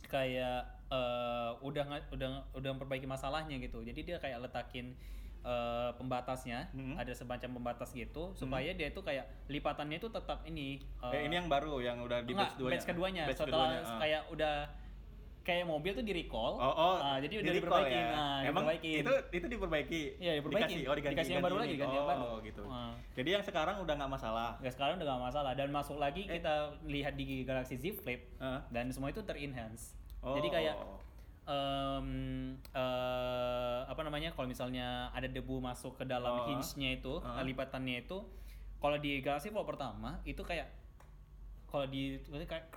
kayak 0.04 0.66
eh, 0.92 1.50
udah 1.58 1.84
udah 2.11 2.28
udah 2.52 2.70
memperbaiki 2.70 3.06
masalahnya 3.06 3.56
gitu. 3.58 3.80
Jadi 3.80 4.00
dia 4.04 4.16
kayak 4.18 4.42
letakin 4.42 4.92
eh, 5.42 5.90
pembatasnya, 5.96 6.70
Hmm. 6.70 6.94
ada 6.94 7.11
semacam 7.11 7.50
pembatas 7.52 7.90
gitu 7.90 8.30
supaya 8.32 8.70
dia 8.70 8.87
itu 8.87 9.00
kayak 9.00 9.26
lipatannya 9.49 9.96
itu 9.96 10.06
tetap 10.06 10.44
ini 10.44 10.78
eh, 11.00 11.12
Eh, 11.12 11.26
ini 11.26 11.34
yang 11.34 11.49
baru 11.49 11.80
yang 11.80 11.99
udah 11.99 12.22
di 12.22 12.30
enggak, 12.30 12.54
batch 12.54 12.70
batch 12.70 12.87
keduanya 12.87 13.25
Batch 13.26 13.40
setelah 13.40 13.66
keduanya, 13.75 13.82
ah. 13.82 13.99
kayak 13.99 14.22
udah 14.28 14.54
kayak 15.42 15.66
mobil 15.66 15.90
tuh 15.90 16.06
di 16.06 16.14
recall. 16.14 16.54
Oh, 16.54 16.70
oh, 16.70 16.96
ah, 16.96 17.18
jadi 17.18 17.42
udah 17.42 17.50
di 17.50 17.58
recall 17.58 17.82
diperbaikin. 17.82 17.99
ya. 17.99 18.14
Nah, 18.14 18.38
Emang 18.46 18.62
diperbaikin. 18.62 19.00
itu 19.02 19.12
itu 19.34 19.46
diperbaiki. 19.50 20.02
Iya, 20.22 20.32
diperbaikin. 20.38 20.62
Dikasih, 20.70 20.87
oh 20.87 20.94
diganti, 20.94 21.14
Dikasih 21.18 21.32
yang 21.32 21.42
baru 21.42 21.56
lagi, 21.58 21.66
ini. 21.68 21.80
ganti 21.82 21.96
yang 21.96 22.06
oh, 22.06 22.11
baru. 22.14 22.30
gitu. 22.46 22.62
Ah. 22.70 22.92
Jadi 23.12 23.28
yang 23.28 23.42
sekarang 23.42 23.76
udah 23.82 23.94
nggak 23.99 24.12
masalah. 24.12 24.50
Ya 24.62 24.70
sekarang 24.70 24.94
udah 24.94 25.06
gak 25.08 25.22
masalah 25.25 25.52
dan 25.52 25.68
masuk 25.68 25.99
lagi 25.99 26.22
Eh. 26.22 26.38
kita 26.38 26.54
lihat 26.87 27.18
di 27.18 27.42
Galaxy 27.42 27.75
Z 27.75 27.99
Flip 27.99 28.22
Ah. 28.38 28.62
dan 28.68 28.87
semua 28.88 29.11
itu 29.11 29.18
terenhance. 29.20 29.99
Oh. 30.22 30.34
Jadi 30.34 30.48
kayak 30.48 30.76
em, 31.42 32.08
eh, 32.70 33.80
apa 33.84 34.00
namanya 34.00 34.30
kalau 34.30 34.46
misalnya 34.46 35.10
ada 35.10 35.26
debu 35.26 35.58
masuk 35.58 35.98
ke 35.98 36.04
dalam 36.04 36.32
Oh. 36.32 36.46
hinge-nya 36.46 36.94
itu, 36.94 37.18
Ah. 37.18 37.42
lipatannya 37.42 38.00
itu 38.00 38.22
kalau 38.78 38.96
di 38.96 39.18
Galaxy 39.18 39.50
Fold 39.50 39.66
pertama 39.66 40.22
itu 40.22 40.38
kayak 40.40 40.70
kalau 41.66 41.86
di 41.86 42.20
kayak 42.46 42.70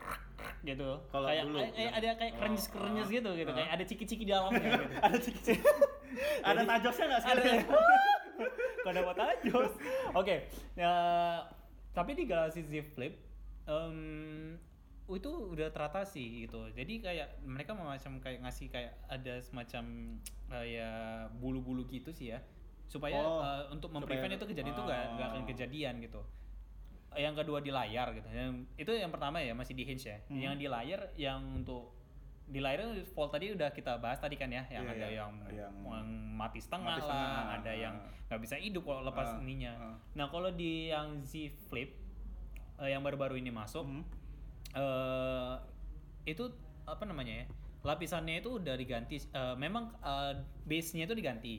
gitu. 0.63 0.97
Kalau 1.11 1.27
kayak 1.27 1.43
dulu, 1.45 1.59
eh, 1.59 1.69
yang- 1.77 1.93
ada 1.93 2.07
kayak 2.15 2.33
oh, 2.33 2.37
krenyes-krenyes 2.39 3.05
ah, 3.05 3.13
gitu 3.13 3.29
gitu, 3.35 3.51
ah. 3.51 3.55
kayak 3.55 3.69
ada 3.71 3.83
ciki-ciki 3.83 4.23
di 4.23 4.31
dalamnya 4.31 4.59
gitu. 4.71 4.85
ada 4.97 5.17
ciki 5.19 5.53
ada 6.49 6.61
tajosnya 6.63 7.05
nggak 7.05 7.21
sih? 7.21 7.29
ada 7.29 7.41
kau 8.85 8.93
dapat 8.93 9.15
tajos 9.17 9.71
oke 10.13 10.35
ya 10.75 10.93
tapi 11.91 12.11
di 12.13 12.23
Galaxy 12.23 12.61
Z 12.61 12.71
Flip 12.93 13.13
em, 13.65 13.97
itu 15.07 15.29
udah 15.29 15.69
teratasi 15.69 16.23
gitu 16.43 16.65
jadi 16.71 16.93
kayak 16.99 17.27
mereka 17.39 17.71
macam 17.71 18.17
kayak 18.17 18.41
ngasih 18.41 18.67
kayak 18.67 18.97
ada 19.05 19.37
semacam 19.39 20.17
kayak 20.47 20.97
bulu-bulu 21.35 21.85
gitu 21.85 22.09
sih 22.09 22.33
ya 22.33 22.41
supaya 22.85 23.13
Oh, 23.15 23.37
eh, 23.39 23.69
untuk 23.69 23.89
memprevent 23.91 24.25
supaya- 24.27 24.39
itu 24.39 24.45
kejadian 24.47 24.73
itu 24.73 24.81
nggak 24.81 25.01
nggak 25.11 25.27
akan 25.27 25.41
Oh. 25.41 25.47
kejadian 25.47 25.95
gitu 25.99 26.21
yang 27.15 27.31
kedua 27.31 27.59
di 27.59 27.69
layar 27.69 28.11
gitu 28.11 28.27
yang 28.27 28.65
itu 28.75 28.91
yang 28.91 29.07
pertama 29.07 29.39
ya 29.39 29.53
masih 29.53 29.71
di 29.71 29.83
hinge 29.83 30.03
ya 30.03 30.17
Hmm. 30.21 30.41
yang 30.41 30.55
di 30.55 30.67
layar 30.67 31.13
yang 31.15 31.39
untuk 31.55 31.93
di 32.45 32.59
layar 32.59 32.81
Volt 33.07 33.31
tadi 33.31 33.49
udah 33.51 33.69
kita 33.69 33.97
bahas 33.97 34.17
tadi 34.17 34.35
kan 34.35 34.45
ya 34.47 34.61
yang 34.67 34.83
Iya, 34.83 34.91
ada 34.91 35.07
iya. 35.07 35.17
yang, 35.19 35.31
Yang 35.47 35.73
yang 35.83 36.07
mati 36.35 36.59
setengah 36.59 36.85
mati 36.91 37.01
lah 37.01 37.07
setengah, 37.07 37.45
ada 37.55 37.71
ah. 37.71 37.75
yang 37.75 37.95
nggak 38.25 38.39
bisa 38.41 38.55
hidup 38.55 38.83
kalau 38.83 39.01
lepas 39.03 39.27
Ah, 39.27 39.37
ininya 39.39 39.73
ah. 39.75 39.95
nah 40.13 40.25
kalau 40.27 40.49
di 40.51 40.89
yang 40.89 41.21
Z 41.21 41.33
Flip 41.63 41.89
eh, 42.75 42.89
yang 42.89 43.01
baru-baru 43.01 43.37
ini 43.37 43.49
masuk 43.49 43.81
Hmm. 43.81 44.01
Eh 44.75 45.53
itu 46.25 46.43
apa 46.85 47.03
namanya 47.03 47.41
ya 47.41 47.45
lapisannya 47.81 48.39
itu 48.39 48.57
udah 48.57 48.75
diganti 48.75 49.15
eh, 49.21 49.55
memang 49.55 49.93
eh, 49.97 50.33
base-nya 50.63 51.05
itu 51.05 51.13
diganti 51.13 51.53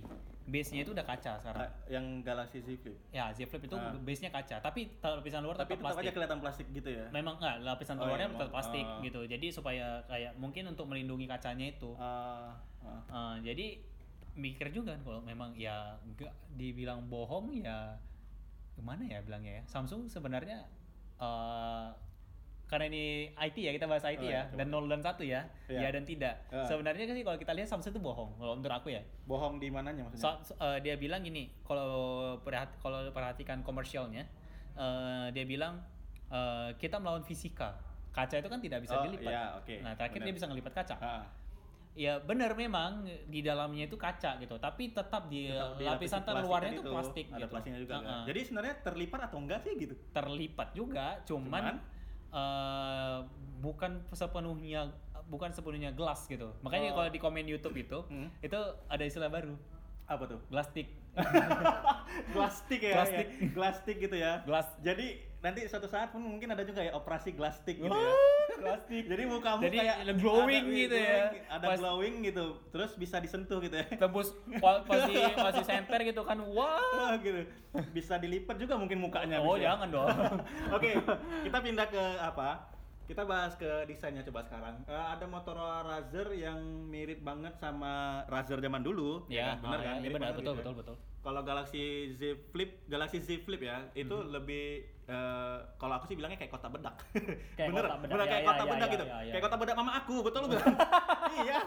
base-nya 0.44 0.82
itu 0.82 0.94
udah 0.94 1.02
kaca 1.02 1.38
sekarang 1.38 1.58
Ah, 1.58 1.70
yang 1.88 2.22
Galaxy 2.22 2.62
Z 2.62 2.78
Flip. 2.78 2.94
ya 3.10 3.34
Z 3.34 3.46
Flip 3.46 3.62
itu 3.62 3.74
Ah. 3.74 3.90
base-nya 3.96 4.30
kaca 4.30 4.58
tapi 4.60 4.94
lapisan 4.96 5.42
luar 5.42 5.54
Tapi 5.56 5.74
tetap 5.74 5.74
tetap 5.74 5.86
plastik 5.88 6.04
aja 6.04 6.12
kelihatan 6.14 6.38
plastik 6.38 6.66
gitu 6.70 6.90
ya. 6.92 7.06
memang 7.10 7.34
enggak 7.36 7.56
lapisan 7.64 7.96
Oh, 7.96 8.06
luarnya 8.06 8.28
iya, 8.28 8.34
tetap 8.36 8.50
plastik 8.52 8.86
Ah. 8.86 9.02
gitu 9.02 9.20
jadi 9.24 9.46
supaya 9.50 9.86
kayak 10.04 10.32
mungkin 10.36 10.68
untuk 10.68 10.86
melindungi 10.86 11.26
kacanya 11.26 11.66
itu 11.68 11.90
Ah, 11.96 12.54
ah. 12.80 13.02
Uh, 13.08 13.36
jadi 13.42 13.82
mikir 14.36 14.70
juga 14.70 14.92
kan 14.92 15.02
kalau 15.02 15.18
memang 15.20 15.50
ya 15.56 15.98
enggak 16.04 16.30
dibilang 16.52 17.06
bohong 17.06 17.50
ya 17.56 17.98
gimana 18.74 19.02
ya 19.02 19.18
bilangnya 19.20 19.58
ya 19.58 19.64
Samsung 19.66 20.06
sebenarnya 20.06 20.62
uh, 21.16 21.90
karena 22.66 22.84
ini 22.84 23.04
IT 23.32 23.56
ya 23.56 23.70
kita 23.70 23.86
bahas 23.86 24.02
IT 24.02 24.18
Oh, 24.18 24.26
ya 24.26 24.42
iya, 24.42 24.42
dan 24.52 24.66
nol 24.66 24.84
dan 24.84 24.98
satu 24.98 25.22
ya 25.22 25.46
Iya. 25.64 25.80
ya 25.80 25.88
dan 25.88 26.02
tidak 26.02 26.34
Ah. 26.48 26.66
sebenarnya 26.66 27.06
sih 27.08 27.22
kalau 27.22 27.36
kita 27.36 27.52
lihat 27.52 27.66
Samsung 27.66 27.90
itu 27.90 28.00
bohong 28.00 28.34
kalau 28.34 28.52
menurut 28.54 28.74
aku 28.74 28.88
ya 28.88 29.02
Bohong 29.22 29.56
di 29.56 29.68
mananya 29.68 30.02
maksudnya? 30.02 30.22
So- 30.36 30.40
so- 30.44 30.58
uh, 30.58 30.74
dia 30.76 30.94
bilang 30.94 31.22
gini 31.22 31.46
kalau 31.62 31.86
perhat 32.40 32.74
kalau 32.76 33.06
perhatikan 33.08 33.62
komersialnya 33.62 34.26
uh, 34.74 35.30
dia 35.30 35.42
bilang 35.42 35.78
uh, 36.26 36.74
kita 36.74 36.98
melawan 36.98 37.22
fisika 37.22 37.78
kaca 38.10 38.34
itu 38.34 38.48
kan 38.48 38.58
tidak 38.58 38.80
bisa 38.80 38.94
Oh, 38.94 39.04
dilipat 39.04 39.30
iya, 39.30 39.44
oke. 39.54 39.74
nah 39.80 39.92
terakhir 39.92 40.18
Benar. 40.18 40.26
dia 40.26 40.34
bisa 40.34 40.46
ngelipat 40.46 40.72
kaca 40.74 40.96
Ah. 40.96 41.24
Ya 41.94 42.18
benar 42.18 42.52
memang 42.52 43.08
di 43.24 43.40
dalamnya 43.40 43.88
itu 43.88 43.96
kaca 43.96 44.36
gitu, 44.36 44.52
tapi 44.58 44.92
tetap 44.92 45.32
di 45.32 45.48
Tetap 45.48 45.80
lapisan 45.80 45.80
di 45.80 45.84
lapis 45.88 46.10
plastik 46.12 46.28
terluarnya 46.28 46.72
itu 46.74 46.82
plastik 46.84 47.26
ada 47.26 47.36
gitu. 47.38 47.46
plastiknya 47.48 47.80
juga 47.80 47.94
kan? 47.94 48.04
Uh-uh. 48.04 48.24
Jadi 48.26 48.40
sebenarnya 48.42 48.74
terlipat 48.84 49.20
atau 49.24 49.38
enggak 49.40 49.60
sih 49.64 49.72
gitu? 49.78 49.94
terlipat 50.12 50.68
juga, 50.72 51.06
cuman, 51.24 51.62
Cuman? 51.72 51.76
Eh, 52.36 53.18
bukan 53.58 54.04
sepenuhnya 54.12 54.92
bukan 55.26 55.50
sepenuhnya 55.50 55.90
gelas 55.90 56.22
gitu. 56.24 56.52
Makanya 56.60 56.92
Oh. 56.92 56.96
kalau 56.96 57.08
di 57.08 57.18
komen 57.18 57.44
YouTube 57.44 57.74
itu 57.74 57.98
Hmm. 58.04 58.30
itu 58.38 58.54
ada 58.86 59.02
istilah 59.02 59.26
baru, 59.26 59.58
Apa 60.06 60.22
tuh? 60.24 60.38
plastik. 60.46 60.86
Plastik 62.30 62.80
ya, 62.86 62.94
Plastik. 62.94 63.26
ya. 63.26 63.48
Plastik 63.50 63.96
gitu 63.98 64.16
ya. 64.16 64.32
Gelas. 64.44 64.68
Jadi 64.80 65.18
nanti 65.38 65.60
suatu 65.64 65.86
saat 65.86 66.10
pun 66.10 66.18
mungkin 66.18 66.48
ada 66.48 66.62
juga 66.62 66.80
ya 66.80 66.92
operasi 66.92 67.30
plastik 67.30 67.76
gitu 67.76 67.86
ya. 67.86 68.08
Wah, 68.08 68.56
plastik. 68.56 69.04
Jadi 69.04 69.22
mukamu 69.24 69.60
Jadi 69.62 69.76
kayak 69.78 69.96
glowing 70.16 70.64
ada- 70.64 70.78
gitu 70.78 70.96
ya. 70.96 71.18
Ada 71.48 71.66
Pas- 71.66 71.78
glowing 71.78 72.14
gitu. 72.22 72.46
Terus 72.68 72.90
bisa 72.94 73.16
disentuh 73.16 73.58
gitu 73.58 73.74
ya. 73.74 73.86
Tembus 73.96 74.34
pasti 74.82 75.12
pasti 75.36 75.62
center 75.62 75.98
gitu 76.02 76.22
kan. 76.22 76.38
Wah. 76.48 76.80
Wah, 76.80 77.14
gitu. 77.24 77.46
Bisa 77.92 78.16
dilipat 78.16 78.56
juga 78.56 78.74
mungkin 78.74 78.98
mukanya. 78.98 79.38
Oh, 79.38 79.54
bisa. 79.54 79.70
jangan 79.70 79.88
dong. 79.88 80.08
Oke, 80.76 80.90
kita 81.44 81.58
pindah 81.60 81.86
ke 81.86 82.02
apa? 82.18 82.72
Kita 83.06 83.22
bahas 83.22 83.54
ke 83.54 83.86
desainnya 83.86 84.24
coba 84.24 84.42
sekarang. 84.42 84.82
Eh, 84.82 85.04
ada 85.06 85.22
Motorola 85.24 85.86
Razr 85.86 86.26
yang 86.34 86.58
mirip 86.84 87.22
banget 87.22 87.54
sama 87.54 88.26
Razr 88.26 88.58
zaman 88.58 88.82
dulu. 88.82 89.22
ya, 89.28 89.54
kan? 89.54 89.62
benar 89.62 89.78
ah, 89.78 89.84
kan? 89.84 89.96
ya, 89.96 90.10
benar 90.10 90.20
banget 90.26 90.34
betul 90.34 90.42
gitu 90.42 90.50
ya. 90.50 90.58
betul 90.58 90.74
betul. 90.74 90.96
Kalau 91.22 91.40
Galaxy 91.42 91.82
Z 92.12 92.22
Flip, 92.50 92.70
Galaxy 92.86 93.18
Z 93.20 93.46
Flip 93.46 93.58
ya, 93.60 93.86
itu 93.94 94.10
Mhm. 94.12 94.26
lebih 94.32 94.66
eh, 95.06 95.56
kalau 95.76 95.94
aku 95.96 96.06
sih 96.06 96.16
bilangnya 96.18 96.36
kayak 96.36 96.50
kotak 96.50 96.70
bedak. 96.70 96.94
Kayak 97.54 97.68
bener, 97.70 97.84
kotak 97.86 97.98
bedak, 97.98 98.10
bener 98.10 98.18
ya, 98.18 98.26
kayak 98.26 98.42
ya, 98.42 98.48
kotak 98.48 98.66
ya, 98.66 98.72
bedak 98.74 98.88
ya, 98.88 98.94
gitu. 98.94 99.04
ya, 99.04 99.16
ya. 99.16 99.32
Kayak 99.32 99.44
kotak 99.46 99.58
bedak 99.62 99.76
mama 99.78 99.92
aku, 99.96 100.14
betul 100.22 100.40
lu 100.42 100.48
bilang. 100.50 100.76
iya. 101.46 101.60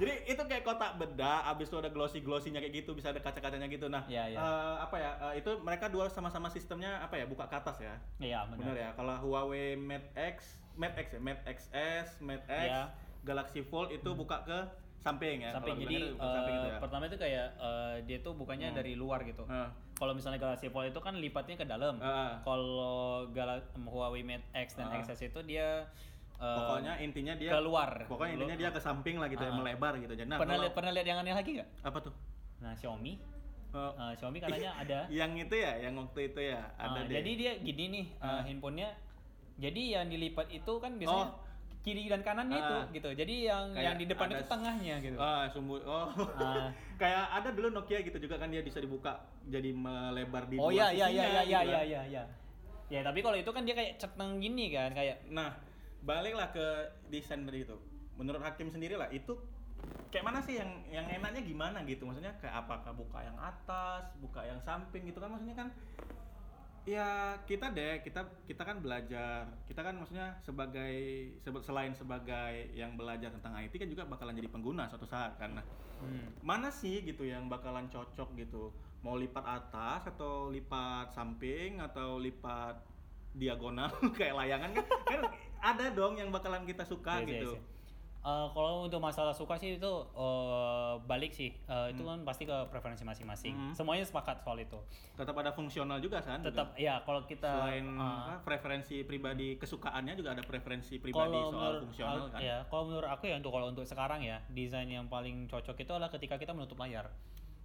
Jadi 0.00 0.12
itu 0.26 0.42
kayak 0.48 0.62
kotak 0.64 0.92
bedak, 0.96 1.40
abis 1.44 1.66
itu 1.68 1.76
ada 1.76 1.90
glossy 1.92 2.18
glossinya 2.24 2.56
kayak 2.56 2.74
gitu, 2.80 2.96
bisa 2.96 3.12
ada 3.12 3.20
kaca-kacanya 3.20 3.68
gitu. 3.68 3.86
Nah, 3.86 4.08
Iya, 4.08 4.32
iya. 4.32 4.38
eh, 4.40 4.76
apa 4.80 4.96
ya? 4.96 5.10
eh, 5.28 5.44
itu 5.44 5.50
mereka 5.60 5.92
dua 5.92 6.08
sama-sama 6.08 6.48
sistemnya 6.48 7.04
apa 7.04 7.20
ya? 7.20 7.28
Buka 7.28 7.44
ke 7.46 7.56
atas 7.60 7.84
ya. 7.84 8.00
Iya, 8.16 8.48
Benar 8.48 8.72
benar. 8.72 8.76
ya. 8.80 8.88
Kalau 8.96 9.14
Huawei 9.20 9.76
Mate 9.76 10.08
X, 10.16 10.64
Mate 10.74 10.96
X 11.04 11.06
ya, 11.12 11.20
Mate 11.20 11.42
XS, 11.44 12.08
Mate 12.24 12.48
X, 12.48 12.70
Iya. 12.72 12.82
Galaxy 13.20 13.60
Fold 13.60 13.92
itu 13.92 14.08
buka 14.16 14.40
ke 14.48 14.58
samping 15.00 15.40
ya. 15.40 15.50
Samping 15.50 15.76
jadi 15.78 15.96
buka 16.12 16.28
samping 16.30 16.52
eh, 16.52 16.58
gitu 16.58 16.68
ya. 16.68 16.78
pertama 16.78 17.02
itu 17.04 17.16
kayak 17.16 17.46
eh, 17.56 17.94
dia 18.04 18.18
tuh 18.20 18.32
bukannya 18.34 18.68
Hmm. 18.68 18.76
dari 18.76 18.92
luar 18.94 19.20
gitu. 19.22 19.44
Nah, 19.44 19.68
Kalau 19.92 20.12
misalnya 20.12 20.36
Galaxy 20.38 20.68
Fold 20.68 20.88
itu 20.88 20.96
kan 20.98 21.12
lipatnya 21.14 21.56
ke 21.56 21.66
dalam. 21.66 22.00
ah. 22.00 22.40
Kalau 22.40 22.96
Gala- 23.28 23.60
Huawei 23.78 24.20
Mate 24.22 24.44
X 24.54 24.72
dan 24.74 24.88
Ah. 24.88 24.96
XS 24.98 25.20
itu 25.26 25.40
dia 25.42 25.84
eh, 26.34 26.56
pokoknya 26.56 26.96
intinya 26.98 27.34
dia 27.34 27.52
keluar. 27.52 27.90
Pokoknya 28.06 28.32
intinya 28.34 28.56
dia 28.58 28.70
ke 28.70 28.78
samping 28.78 29.16
lah 29.16 29.28
gitu 29.28 29.40
ya, 29.40 29.48
Ah. 29.48 29.56
melebar 29.56 29.92
gitu. 29.96 30.12
Jadi 30.14 30.24
nah, 30.26 30.36
pernah 30.36 30.56
lihat 30.58 30.72
pernah 30.72 30.88
lihat 30.90 31.06
yang 31.06 31.18
aneh 31.18 31.34
lagi 31.34 31.50
nggak? 31.54 31.68
apa 31.82 31.98
tuh? 32.00 32.14
Nah 32.60 32.72
Xiaomi, 32.74 33.14
Oh, 33.70 33.92
eh, 33.94 34.12
Xiaomi 34.14 34.38
katanya 34.38 34.72
ada. 34.82 34.98
yang 35.08 35.30
itu 35.32 35.52
ya, 35.54 35.72
yang 35.78 35.94
waktu 35.94 36.20
itu 36.26 36.40
ya, 36.42 36.64
ada 36.74 36.96
Ah, 36.96 37.04
deh. 37.04 37.14
jadi 37.14 37.30
dia 37.34 37.52
gini 37.58 37.84
nih 37.90 38.06
eh, 38.14 38.24
Ah. 38.26 38.40
handphonenya. 38.42 38.90
Jadi 39.58 39.82
yang 39.92 40.06
dilipat 40.06 40.48
itu 40.48 40.72
kan 40.74 40.92
biasanya 40.94 41.28
Oh. 41.28 41.36
Kiri 41.80 42.12
dan 42.12 42.20
kanannya 42.20 42.56
itu 42.56 42.76
Ah. 42.76 42.84
gitu. 42.92 43.08
Jadi 43.10 43.34
yang 43.48 43.72
Kayak 43.72 43.84
yang 43.84 43.96
di 43.96 44.06
depan 44.06 44.28
itu 44.28 44.44
tengahnya 44.44 44.94
gitu. 45.00 45.16
Ah, 45.16 45.48
sumbu. 45.48 45.80
Oh. 45.80 46.12
Ah. 46.36 46.68
Kayak 47.00 47.24
ada 47.32 47.48
dulu 47.50 47.72
Nokia 47.72 48.04
gitu 48.04 48.20
juga 48.20 48.36
kan 48.36 48.52
dia 48.52 48.60
bisa 48.60 48.78
dibuka 48.78 49.16
jadi 49.48 49.72
melebar 49.72 50.44
di 50.46 50.60
Oh 50.60 50.68
iya 50.68 50.92
iya 50.92 51.08
iya 51.08 51.24
sisinya 51.24 51.24
iya 51.24 51.42
iya 51.42 51.60
gitu 51.60 51.70
iya 51.72 51.78
kan. 51.80 51.88
iya 51.88 52.02
iya. 52.06 52.22
Ya 52.90 53.00
tapi 53.00 53.18
kalau 53.22 53.36
itu 53.38 53.48
kan 53.48 53.62
dia 53.64 53.72
kayak 53.72 53.96
ceteng 53.96 54.36
gini 54.38 54.68
kan 54.68 54.92
kayak 54.92 55.24
Nah, 55.30 55.56
baliklah 56.00 56.52
ke 56.52 56.66
desain 57.08 57.40
tadi 57.42 57.64
itu. 57.64 57.76
Menurut 58.14 58.44
Hakim 58.44 58.68
sendiri 58.68 59.00
lah 59.00 59.08
itu 59.08 59.32
kayak 60.10 60.26
mana 60.26 60.44
sih 60.44 60.60
yang 60.60 60.68
yang 60.92 61.08
enaknya 61.08 61.40
gimana 61.40 61.80
gitu? 61.88 62.04
Maksudnya 62.04 62.36
kayak 62.36 62.60
apakah 62.60 62.92
buka 62.92 63.24
yang 63.24 63.38
atas, 63.40 64.12
buka 64.20 64.44
yang 64.44 64.60
samping 64.60 65.08
gitu 65.08 65.16
kan 65.16 65.32
maksudnya 65.32 65.56
kan 65.56 65.68
ya 66.88 67.36
kita 67.44 67.70
deh 67.72 68.00
kita 68.00 68.24
kita 68.48 68.62
kan 68.64 68.80
belajar. 68.80 69.46
Kita 69.68 69.80
kan 69.84 69.94
maksudnya 70.00 70.36
sebagai 70.40 70.94
selain 71.64 71.92
sebagai 71.92 72.72
yang 72.72 72.96
belajar 72.96 73.28
tentang 73.32 73.56
IT 73.60 73.76
kan 73.76 73.88
juga 73.88 74.04
bakalan 74.08 74.36
jadi 74.36 74.48
pengguna 74.48 74.88
suatu 74.88 75.04
saat 75.04 75.36
Nah, 75.40 75.64
hmm. 76.00 76.44
mana 76.44 76.72
sih 76.72 77.04
gitu 77.04 77.24
yang 77.28 77.48
bakalan 77.52 77.88
cocok 77.92 78.32
gitu? 78.36 78.72
Mau 79.00 79.16
lipat 79.16 79.44
atas 79.44 80.08
atau 80.08 80.52
lipat 80.52 81.12
samping 81.12 81.80
atau 81.80 82.20
lipat 82.20 82.76
diagonal 83.30 83.88
kayak 84.18 84.34
layangan 84.34 84.74
kan, 84.74 84.84
kan 85.06 85.20
ada 85.62 85.86
dong 85.94 86.18
yang 86.18 86.34
bakalan 86.34 86.66
kita 86.66 86.82
suka 86.82 87.22
Iya, 87.22 87.24
iya, 87.24 87.30
gitu. 87.36 87.50
iya. 87.54 87.62
Eh, 88.20 88.46
kalau 88.52 88.84
untuk 88.84 89.00
masalah 89.00 89.32
suka 89.32 89.56
sih 89.56 89.80
itu 89.80 89.92
eh, 90.12 90.94
balik 91.02 91.32
sih, 91.32 91.56
Eh, 91.56 91.86
itu 91.90 92.04
kan 92.04 92.20
pasti 92.20 92.44
ke 92.44 92.52
preferensi 92.68 93.00
masing-masing. 93.00 93.54
Hmm. 93.54 93.72
Semuanya 93.72 94.04
sepakat 94.04 94.44
soal 94.44 94.60
itu. 94.60 94.76
Tetap 95.16 95.32
ada 95.34 95.48
fungsional 95.50 95.96
juga 95.98 96.20
kan? 96.20 96.36
juga? 96.38 96.52
Tetap 96.52 96.68
ya 96.76 97.00
kalau 97.00 97.24
kita 97.24 97.48
selain 97.48 97.86
eh, 97.88 97.96
apa, 97.96 98.44
preferensi 98.44 99.00
pribadi 99.02 99.56
kesukaannya 99.56 100.14
juga 100.14 100.36
ada 100.36 100.44
preferensi 100.44 101.00
pribadi 101.00 101.32
soal 101.32 101.48
menurut 101.50 101.80
fungsional 101.82 102.16
aku- 102.20 102.32
kan? 102.36 102.40
ya 102.40 102.56
kalau 102.68 102.82
menurut 102.86 103.08
aku 103.08 103.24
ya 103.24 103.36
untuk 103.36 103.52
kalau 103.52 103.66
untuk 103.68 103.84
sekarang 103.84 104.20
ya 104.20 104.36
desain 104.50 104.84
yang 104.86 105.08
paling 105.08 105.48
cocok 105.48 105.76
itu 105.78 105.90
adalah 105.90 106.12
ketika 106.12 106.36
kita 106.36 106.52
menutup 106.52 106.76
layar. 106.76 107.08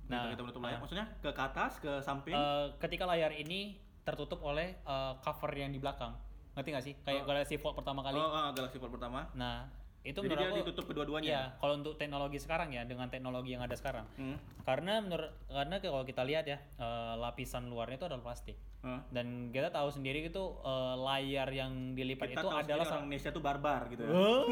Nah, 0.07 0.31
kita 0.31 0.39
menutup 0.39 0.63
layar. 0.63 0.79
Maksudnya 0.79 1.05
ke 1.19 1.35
atas, 1.35 1.83
ke 1.83 1.99
samping. 1.99 2.31
eh, 2.31 2.67
ketika 2.79 3.03
layar 3.03 3.35
ini 3.35 3.75
tertutup 4.07 4.39
oleh 4.39 4.79
eh, 4.79 5.13
cover 5.19 5.51
yang 5.51 5.75
di 5.75 5.83
belakang, 5.83 6.15
ngerti 6.55 6.69
nggak 6.71 6.85
sih? 6.85 6.95
Kayak 7.03 7.27
Galaxy 7.27 7.59
Fold 7.59 7.75
pertama 7.75 7.99
kali. 7.99 8.15
oh, 8.15 8.23
oh, 8.23 8.47
Galaxy 8.55 8.79
Fold 8.79 8.95
pertama. 8.95 9.27
Nah 9.35 9.83
itu 10.05 10.21
Jadi 10.21 10.29
menurut 10.29 10.37
dia 10.37 10.49
aku 10.53 10.57
ditutup 10.61 10.85
kedua-duanya. 10.85 11.27
Iya, 11.27 11.43
kalau 11.57 11.73
untuk 11.81 11.97
teknologi 11.97 12.37
sekarang 12.37 12.69
ya 12.69 12.85
dengan 12.85 13.09
teknologi 13.09 13.57
yang 13.57 13.65
ada 13.65 13.73
sekarang. 13.73 14.05
Hmm. 14.21 14.37
Karena 14.61 15.01
menurut 15.01 15.33
karena 15.49 15.75
kalau 15.81 16.05
kita 16.05 16.21
lihat 16.21 16.45
ya 16.45 16.61
eh, 16.61 17.13
lapisan 17.17 17.65
luarnya 17.73 17.97
itu 17.97 18.05
adalah 18.05 18.21
plastik. 18.21 18.53
Hah? 18.85 19.01
Dan 19.09 19.49
kita 19.49 19.73
tahu 19.73 19.89
sendiri 19.89 20.29
itu 20.29 20.43
eh, 20.61 20.95
layar 21.01 21.49
yang 21.49 21.97
dilipat 21.97 22.37
Kita 22.37 22.45
itu 22.45 22.47
tahu 22.47 22.61
adalah 22.61 22.85
orang 22.85 23.01
Indonesia 23.09 23.29
tuh 23.33 23.41
barbar 23.41 23.81
gitu 23.89 24.01
ya. 24.05 24.11
Oh, 24.13 24.45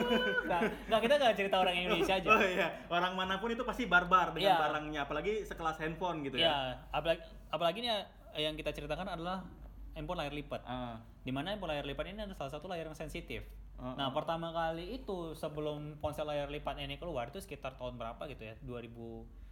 nggak, 0.89 1.01
kita 1.05 1.13
nggak 1.21 1.35
cerita 1.37 1.55
orang 1.61 1.75
Indonesia 1.77 2.13
aja. 2.17 2.27
Oh 2.33 2.41
iya, 2.41 2.67
orang 2.89 3.13
mana 3.13 3.37
pun 3.37 3.53
itu 3.53 3.61
pasti 3.61 3.85
barbar 3.85 4.33
dengan 4.33 4.57
Iya. 4.57 4.57
barangnya, 4.57 4.99
apalagi 5.05 5.45
sekelas 5.45 5.77
handphone 5.77 6.25
gitu 6.25 6.41
ya. 6.41 6.49
Ya, 6.49 6.57
apalagi 6.89 7.21
apalagi 7.53 7.77
nih 7.85 7.93
yang 8.41 8.57
kita 8.57 8.73
ceritakan 8.73 9.05
adalah 9.05 9.45
handphone 9.93 10.17
layar 10.17 10.33
lipat. 10.33 10.65
Ah, 10.65 10.97
Di 11.21 11.29
mana 11.29 11.53
handphone 11.53 11.77
layar 11.77 11.85
lipat 11.85 12.09
ini 12.09 12.25
adalah 12.25 12.37
salah 12.41 12.57
satu 12.57 12.65
layar 12.65 12.89
yang 12.89 12.97
sensitif. 12.97 13.45
Ah, 13.77 13.97
Nah, 13.97 14.09
pertama 14.11 14.49
kali 14.49 14.95
itu 14.95 15.33
sebelum 15.33 15.97
ponsel 15.97 16.23
layar 16.23 16.47
lipat 16.47 16.77
ini 16.77 16.95
keluar 16.95 17.27
itu 17.27 17.41
sekitar 17.41 17.75
tahun 17.75 17.97
berapa 17.97 18.21
gitu 18.27 18.43
ya? 18.43 18.55
2000 18.61 19.43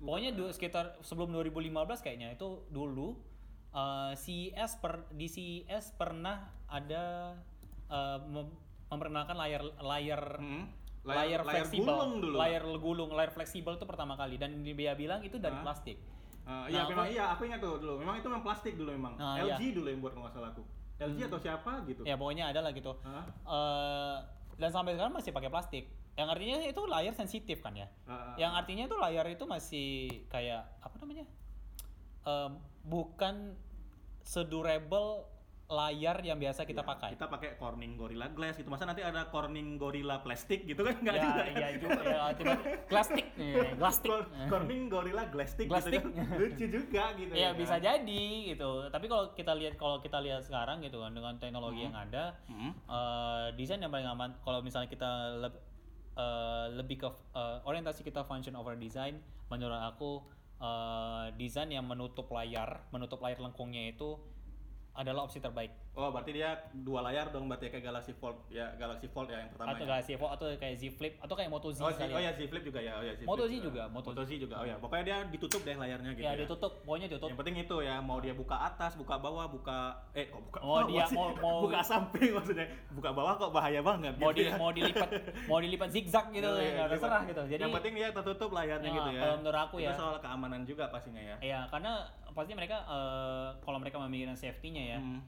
Pokoknya 0.00 0.32
du- 0.32 0.48
sekitar 0.48 0.96
sebelum 1.00 1.28
2015 1.30 2.00
kayaknya 2.00 2.32
itu 2.32 2.64
dulu 2.68 3.16
eh, 3.70 4.12
CES 4.14 4.80
per 4.80 5.04
di 5.12 5.28
CES 5.28 5.94
pernah 5.94 6.50
ada 6.66 7.36
eh, 7.86 8.18
mem- 8.26 8.56
memperkenalkan 8.88 9.36
layar 9.36 9.62
layar 9.78 10.22
hmm. 10.40 10.64
layar, 11.00 11.40
fleksibel, 11.40 11.88
gulung 11.88 12.12
dulu. 12.20 12.36
layar 12.36 12.62
gulung, 12.76 13.10
layar 13.10 13.32
fleksibel 13.32 13.72
itu 13.72 13.86
pertama 13.88 14.14
kali 14.14 14.36
dan 14.36 14.60
dia 14.60 14.92
bilang 14.92 15.24
itu 15.24 15.40
dari 15.40 15.56
Hah? 15.56 15.64
plastik. 15.64 15.96
Ah, 16.44 16.66
iya, 16.66 16.84
Nah, 16.84 16.86
memang 16.90 17.06
aku- 17.06 17.14
iya, 17.14 17.24
aku 17.30 17.42
ingat 17.46 17.60
tuh 17.62 17.78
dulu. 17.78 17.94
Memang 18.00 18.14
itu 18.18 18.26
memang 18.26 18.44
plastik 18.44 18.74
dulu 18.74 18.90
memang. 18.90 19.14
Nah, 19.16 19.38
LG 19.38 19.60
iya. 19.62 19.72
dulu 19.72 19.86
yang 19.86 20.00
buat 20.00 20.12
kalau 20.12 20.24
nggak 20.26 20.34
salah 20.34 20.50
aku. 20.50 20.62
LG 21.00 21.18
atau 21.32 21.40
siapa 21.40 21.72
gitu. 21.88 22.04
Ya 22.04 22.14
pokoknya 22.20 22.52
ada 22.52 22.60
lah 22.60 22.72
gitu. 22.76 22.92
Hah? 23.00 23.24
Eh, 23.26 24.16
dan 24.60 24.70
sampai 24.70 24.92
sekarang 24.94 25.16
masih 25.16 25.32
pakai 25.32 25.48
plastik. 25.48 25.84
Yang 26.14 26.28
artinya 26.36 26.56
itu 26.68 26.82
layar 26.84 27.14
sensitif 27.16 27.58
kan 27.64 27.72
ya. 27.72 27.88
Ah, 28.04 28.12
ah, 28.12 28.34
Yang 28.36 28.52
artinya 28.60 28.84
itu 28.84 28.96
layar 29.00 29.26
itu 29.32 29.44
masih 29.48 29.88
kayak 30.28 30.68
apa 30.84 30.94
namanya? 31.00 31.24
Eh, 32.28 32.50
bukan 32.84 33.56
sedurable 34.20 35.24
layar 35.70 36.18
yang 36.20 36.34
biasa 36.36 36.66
kita 36.66 36.82
Iya, 36.82 36.90
pakai. 36.90 37.10
Kita 37.14 37.26
pakai 37.26 37.50
Corning 37.54 37.94
Gorilla 37.94 38.26
Glass 38.28 38.58
gitu. 38.58 38.66
Masa 38.66 38.84
nanti 38.84 39.00
ada 39.00 39.22
Corning 39.24 39.78
Gorilla 39.78 40.18
plastik 40.18 40.66
gitu 40.66 40.82
kan 40.82 40.98
enggak 40.98 41.14
ya, 41.14 41.22
juga. 41.22 41.42
iya 41.46 41.68
juga 41.76 42.00
ya, 42.02 42.22
tiba 42.34 42.54
plastik 42.84 43.26
nih, 43.32 43.54
plastik. 43.80 44.10
Cor- 44.10 44.28
Corning 44.46 44.82
Gorilla 44.86 45.24
Glastick 45.24 45.66
gitu 45.66 45.78
kan. 45.78 46.02
Lucu 46.36 46.66
juga 46.66 47.04
gitu 47.14 47.32
Ya 47.32 47.48
kan. 47.48 47.56
bisa 47.56 47.76
jadi 47.78 48.24
gitu. 48.50 48.70
Tapi 48.84 49.06
kalau 49.06 49.30
kita 49.30 49.52
lihat 49.54 49.74
kalau 49.76 49.96
kita 49.98 50.18
lihat 50.18 50.42
sekarang 50.42 50.82
gitu 50.82 50.98
kan 50.98 51.10
dengan 51.10 51.38
teknologi 51.38 51.80
yang 51.80 51.94
ada, 51.94 52.34
Hmm. 52.44 52.74
eh, 52.74 53.46
desain 53.54 53.78
yang 53.78 53.88
paling 53.88 54.06
aman 54.06 54.34
kalau 54.40 54.58
misalnya 54.60 54.86
kita 54.86 55.06
leb- 55.38 55.62
eh, 56.12 56.66
lebih 56.74 56.98
ke 56.98 57.08
eh, 57.30 57.58
orientasi 57.62 58.02
kita 58.02 58.20
function 58.22 58.52
over 58.52 58.74
design 58.74 59.22
menurut 59.46 59.78
aku 59.78 60.26
eh, 60.58 61.26
desain 61.36 61.66
yang 61.66 61.86
menutup 61.86 62.26
layar 62.28 62.82
menutup 62.90 63.16
layar 63.18 63.38
lengkungnya 63.38 63.88
itu 63.88 64.18
adalah 64.94 65.26
opsi 65.26 65.38
terbaik 65.38 65.89
Oh, 65.92 66.06
berarti 66.08 66.30
dia 66.32 66.54
dua 66.72 67.02
layar 67.02 67.28
dong 67.28 67.44
berarti 67.44 67.66
kayak 67.66 67.82
Galaxy 67.82 68.14
Fold 68.14 68.46
ya 68.46 68.70
Galaxy 68.74 69.04
Fold 69.04 69.26
ya 69.26 69.42
yang 69.42 69.50
pertama 69.50 69.74
atau 69.74 69.82
ya. 69.82 69.88
Galaxy 69.90 70.14
Fold 70.14 70.32
atau 70.32 70.46
kayak 70.54 70.74
Z 70.76 70.82
Flip 70.92 71.14
atau 71.18 71.34
kayak 71.34 71.50
Moto 71.50 71.68
Z 71.68 71.78
Oh, 71.80 71.90
Z, 71.90 72.00
oh 72.06 72.14
ya. 72.14 72.18
ya 72.20 72.32
Z 72.32 72.46
Flip 72.46 72.62
juga 72.62 72.78
ya. 72.78 72.92
Oh 72.94 73.02
ya 73.02 73.12
Z 73.12 73.26
Moto 73.26 73.42
Flip 73.42 73.50
Z 73.52 73.54
juga, 73.60 73.82
Moto 73.84 74.08
Moto 74.08 74.22
Z 74.22 74.30
juga. 74.38 74.54
Oh 74.56 74.64
ya, 74.64 74.76
pokoknya 74.76 75.02
dia 75.04 75.18
ditutup 75.26 75.60
deh 75.60 75.74
layarnya 75.74 76.10
gitu 76.12 76.22
ya 76.22 76.30
ya. 76.30 76.40
ditutup 76.40 76.72
pokoknya 76.80 77.06
ditutup 77.08 77.28
Yang 77.28 77.38
penting 77.42 77.56
itu 77.58 77.76
ya, 77.80 77.96
mau 77.98 78.18
dia 78.18 78.32
buka 78.32 78.56
atas, 78.62 78.94
buka 78.94 79.14
bawah, 79.18 79.46
buka 79.46 79.78
eh 80.14 80.26
kok 80.26 80.40
buka 80.40 80.58
Oh, 80.62 80.80
dia 80.86 81.02
sih? 81.04 81.16
mau- 81.18 81.34
mau- 81.36 81.60
buka 81.60 81.80
samping 81.82 82.30
maksudnya. 82.32 82.66
Buka 82.90 83.10
bawah 83.10 83.34
kok 83.36 83.50
bahaya 83.50 83.80
banget 83.82 84.14
mau 84.14 84.30
gitu 84.30 84.38
di 84.38 84.42
ya. 84.46 84.54
mau 84.56 84.70
dilipat 84.70 85.08
mau 85.44 85.58
dilipat 85.58 85.88
zigzag 85.90 86.26
gitu 86.30 86.46
Oh, 86.46 86.54
iya, 86.54 86.70
ya 86.70 86.72
iya. 86.72 86.84
terserah 86.88 87.22
gitu 87.26 87.42
jadi 87.46 87.60
yang 87.60 87.74
penting 87.74 87.94
dia 87.96 88.08
tertutup 88.10 88.50
layarnya 88.52 88.86
Ya, 88.86 88.94
gitu 88.94 89.10
ya. 89.10 89.20
kalau 89.20 89.36
menurut 89.36 89.60
aku 89.60 89.76
Itu 89.76 89.84
ya. 89.84 89.92
soal 89.92 90.16
keamanan 90.16 90.62
juga 90.62 90.86
pastinya 90.86 91.18
ya. 91.20 91.36
ya 91.40 91.60
karena 91.66 92.06
pasti 92.30 92.54
mereka 92.54 92.78
eh, 92.80 93.48
kalau 93.58 93.76
mereka 93.76 93.98
memikirkan 93.98 94.38
safety-nya 94.38 94.84
ya 94.88 95.00
Hmm. 95.00 95.20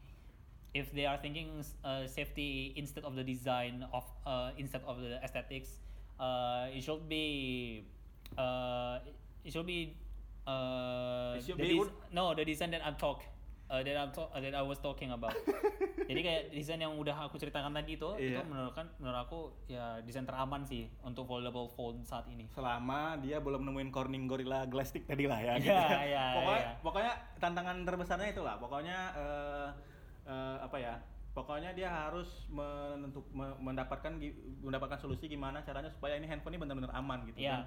If 0.73 0.89
they 0.91 1.05
are 1.05 1.17
thinking 1.17 1.49
uh, 1.81 2.05
safety 2.07 2.73
instead 2.75 3.05
of 3.05 3.13
the 3.13 3.23
design 3.23 3.85
of 3.93 4.05
uh, 4.25 4.51
instead 4.57 4.81
of 4.85 4.97
the 4.99 5.21
aesthetics 5.21 5.81
uh, 6.17 6.65
it 6.69 6.81
should 6.81 7.05
be 7.07 7.25
uh, 8.37 8.97
it 9.43 9.51
should 9.51 9.67
be 9.67 9.93
uh, 10.45 11.37
It 11.37 11.45
should 11.45 11.59
the 11.59 11.69
be 11.69 11.79
des- 11.79 11.93
no 12.11 12.33
the 12.33 12.43
design 12.43 12.71
that 12.71 12.81
I'm 12.81 12.97
talk 12.97 13.21
uh, 13.69 13.81
that 13.81 13.97
I'm 13.97 14.11
talk- 14.11 14.33
uh, 14.33 14.41
that 14.41 14.55
I 14.55 14.63
was 14.63 14.79
talking 14.79 15.13
about 15.13 15.37
jadi 16.09 16.21
kayak 16.21 16.43
desain 16.51 16.77
yang 16.77 16.97
udah 16.97 17.15
aku 17.21 17.39
ceritakan 17.39 17.73
tadi 17.73 17.95
itu 17.95 18.09
itu 18.19 18.37
Iya. 18.37 18.43
menurut 18.45 18.73
kan 18.73 18.91
menurut 18.99 19.23
aku 19.23 19.41
ya 19.65 20.01
desain 20.03 20.25
teraman 20.25 20.65
sih 20.65 20.91
untuk 21.01 21.25
foldable 21.25 21.69
phone 21.69 22.03
saat 22.03 22.27
ini 22.27 22.49
Selama 22.51 23.17
dia 23.17 23.39
belum 23.39 23.63
nemuin 23.63 23.89
Corning 23.89 24.25
Gorilla 24.27 24.67
Glastick 24.67 25.05
tadi 25.05 25.25
lah 25.25 25.39
ya. 25.39 25.55
Iya, 25.57 25.63
gitu. 25.63 25.73
iya, 26.11 26.25
pokoknya, 26.35 26.59
iya. 26.59 26.71
pokoknya 26.81 27.13
tantangan 27.39 27.77
terbesarnya 27.85 28.29
itulah. 28.29 28.55
Pokoknya 28.59 28.99
eh, 29.15 29.69
eh, 30.25 30.57
apa 30.59 30.77
ya? 30.77 30.95
Pokoknya 31.33 31.73
dia 31.73 31.89
harus 31.89 32.29
menentuk, 32.49 33.25
me- 33.33 33.57
mendapatkan 33.59 34.13
mendapatkan 34.61 35.01
solusi 35.01 35.27
gimana 35.27 35.65
caranya 35.65 35.89
supaya 35.89 36.15
ini 36.15 36.29
handphone 36.29 36.53
ini 36.53 36.61
benar-benar 36.61 36.93
aman 36.93 37.25
gitu 37.25 37.41
Iya. 37.41 37.57
kan. 37.57 37.63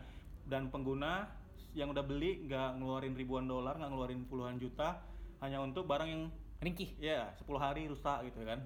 Dan 0.45 0.61
pengguna 0.69 1.25
yang 1.73 1.89
udah 1.89 2.01
beli 2.01 2.45
nggak 2.45 2.77
ngeluarin 2.77 3.13
ribuan 3.13 3.45
dolar, 3.45 3.73
nggak 3.75 3.89
ngeluarin 3.89 4.21
puluhan 4.25 4.55
juta 4.55 5.01
hanya 5.41 5.59
untuk 5.59 5.83
barang 5.85 6.05
yang 6.05 6.23
ringkih 6.57 6.93
ya 6.95 7.33
10 7.35 7.57
hari 7.57 7.89
rusak 7.89 8.23
gitu 8.25 8.45
kan. 8.45 8.61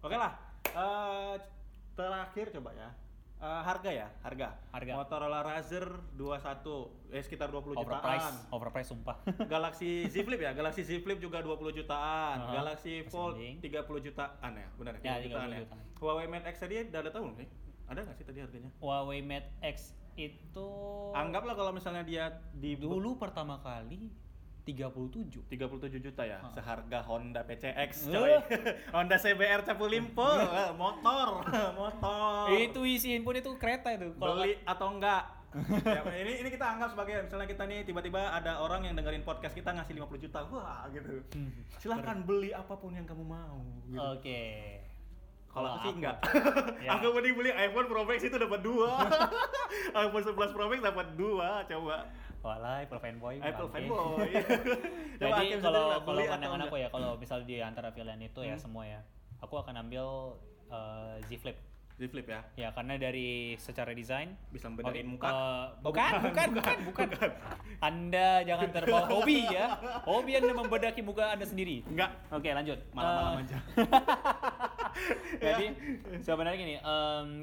Oke 0.00 0.14
lah. 0.14 0.32
eh, 0.64 1.34
terakhir 1.92 2.50
coba 2.50 2.70
ya. 2.72 2.88
Eh, 3.36 3.62
harga 3.62 3.90
ya, 3.90 4.08
harga. 4.20 4.56
Harga. 4.70 4.92
Motorola 4.96 5.40
Razr 5.40 5.84
21 6.16 7.12
eh 7.12 7.20
sekitar 7.20 7.50
20 7.50 7.76
overprice 7.76 8.24
jutaan. 8.24 8.34
overprice 8.48 8.88
sumpah 8.88 9.16
Galaxy 9.52 10.08
Z 10.08 10.24
Flip 10.24 10.40
ya, 10.40 10.52
Galaxy 10.52 10.80
Z 10.80 11.04
Flip 11.04 11.18
juga 11.18 11.44
20 11.44 11.60
jutaan. 11.74 12.36
Aha, 12.40 12.52
Galaxy 12.54 13.04
masih 13.04 13.10
Fold 13.12 13.36
mending. 13.36 13.54
30 13.60 14.00
jutaan 14.00 14.52
ya, 14.54 14.68
benar 14.74 14.92
Ya, 14.96 15.18
30 15.18 15.28
jutaan 15.28 15.44
30 15.44 15.52
ya. 15.52 15.60
jutaan. 15.60 15.82
Huawei 15.94 16.26
Mate 16.26 16.46
X 16.46 16.56
tadi 16.58 16.74
udah 16.84 17.00
ada 17.00 17.10
tahu 17.10 17.22
nggak 17.26 17.38
sih? 17.38 17.48
Ada 17.84 17.98
nggak 18.00 18.16
sih 18.16 18.24
tadi 18.24 18.38
harganya? 18.40 18.70
Huawei 18.80 19.20
Mate 19.20 19.50
X 19.60 19.76
itu 20.14 20.68
Anggaplah 21.12 21.52
kalau 21.52 21.72
misalnya 21.74 22.00
dia 22.00 22.24
di 22.50 22.78
dulu 22.78 23.18
pertama 23.18 23.58
kali 23.58 24.08
37 24.64 25.44
37 25.44 25.60
juta 26.00 26.22
ya, 26.22 26.40
seharga 26.48 26.98
Honda 27.02 27.40
PCX 27.42 27.90
Eh. 28.04 28.10
coy. 28.10 28.32
Honda 28.94 29.14
CBR 29.14 29.60
Capu 29.62 29.84
Limpo, 29.84 30.24
eh, 30.24 30.72
motor, 30.80 31.44
motor. 31.78 32.48
itu 32.50 32.80
isiin 32.82 33.20
pun 33.20 33.34
itu 33.34 33.52
kereta 33.54 33.92
itu. 33.92 34.12
Kalau 34.12 34.38
beli 34.38 34.56
atau 34.62 34.88
enggak 34.90 35.22
ya, 35.84 36.00
ini 36.16 36.40
ini 36.40 36.48
kita 36.48 36.66
anggap 36.66 36.90
sebagai 36.90 37.14
misalnya 37.22 37.46
kita 37.46 37.62
nih 37.62 37.84
tiba-tiba 37.84 38.18
ada 38.32 38.58
orang 38.58 38.82
yang 38.82 38.94
dengerin 38.94 39.22
podcast 39.22 39.52
kita 39.52 39.70
ngasih 39.70 39.94
50 39.96 40.24
juta. 40.24 40.38
Wah 40.48 40.88
gitu. 40.88 41.22
Hmm. 41.30 41.52
silahkan 41.76 42.18
beli 42.18 42.50
apa 42.50 42.74
pun 42.74 42.90
yang 42.90 43.04
kamu 43.04 43.22
mau 43.22 43.60
gitu. 43.84 44.00
oke. 44.00 44.42
Kalau 45.46 45.70
aku 45.70 45.86
sih 45.86 45.92
enggak 45.94 46.18
Ya. 46.80 46.98
aku 46.98 47.06
mending 47.12 47.34
beli 47.36 47.50
iPhone 47.52 47.86
Pro 47.86 48.02
Max 48.02 48.18
itu 48.20 48.34
dapat 48.34 48.58
dua. 48.60 48.90
iPhone 49.94 50.24
11 50.24 50.50
Pro 50.50 50.66
Max 50.66 50.80
dapat 50.82 51.06
dua 51.14 51.62
coba 51.64 51.96
Walah, 52.44 52.84
Apple 52.84 53.00
fanboy. 53.00 53.40
Apple 53.40 53.66
bangke. 53.66 53.88
fanboy 53.88 54.30
Jadi 55.24 55.44
kalau 55.58 55.96
kalau 55.98 56.20
pandangan 56.22 56.60
aku 56.62 56.76
ya, 56.76 56.88
kalau 56.88 57.16
misal 57.16 57.40
di 57.40 57.56
antara 57.58 57.88
pilihan 57.88 58.20
itu 58.20 58.40
ya 58.40 58.52
Hmm. 58.52 58.60
semua 58.60 58.84
ya, 58.84 59.00
aku 59.38 59.56
akan 59.56 59.80
ambil 59.80 60.36
eh, 60.66 61.24
Z 61.24 61.40
Flip. 61.40 61.56
di 61.94 62.10
flip 62.10 62.26
ya 62.26 62.42
Ya 62.58 62.68
karena 62.68 62.98
dari 62.98 63.54
secara 63.54 63.94
desain 63.94 64.34
bisa 64.50 64.66
membedain 64.66 65.06
muka 65.06 65.24
eh, 65.24 65.32
Oh, 65.32 65.62
bukan, 65.86 66.10
bukan, 66.26 66.48
bukan, 66.52 66.76
bukan, 66.84 67.06
Anda 67.78 68.42
jangan 68.42 68.68
terbawa 68.68 69.06
hobi 69.14 69.46
ya. 69.46 69.78
Hobi 70.02 70.34
Anda 70.34 70.52
membedaki 70.52 71.00
muka 71.00 71.30
Anda 71.30 71.46
sendiri. 71.46 71.86
enggak 71.86 72.10
Oke, 72.28 72.50
lanjut. 72.50 72.82
malam-malam 72.90 73.38
Eh, 73.38 73.42
aja 73.46 73.58
Jadi 75.40 75.66
sebenarnya 76.20 76.56
gini, 76.56 76.74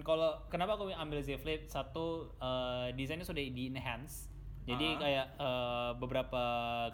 kalau 0.01 0.35
kenapa 0.47 0.75
aku 0.75 0.87
ambil 0.89 1.19
Z 1.19 1.35
Flip 1.37 1.63
satu 1.65 2.35
desainnya 2.91 3.23
sudah 3.23 3.39
di 3.41 3.67
enhance. 3.67 4.30
Jadi 4.61 4.87
Ah. 4.87 4.97
kayak 4.97 5.27
eh, 5.35 5.91
beberapa 5.97 6.43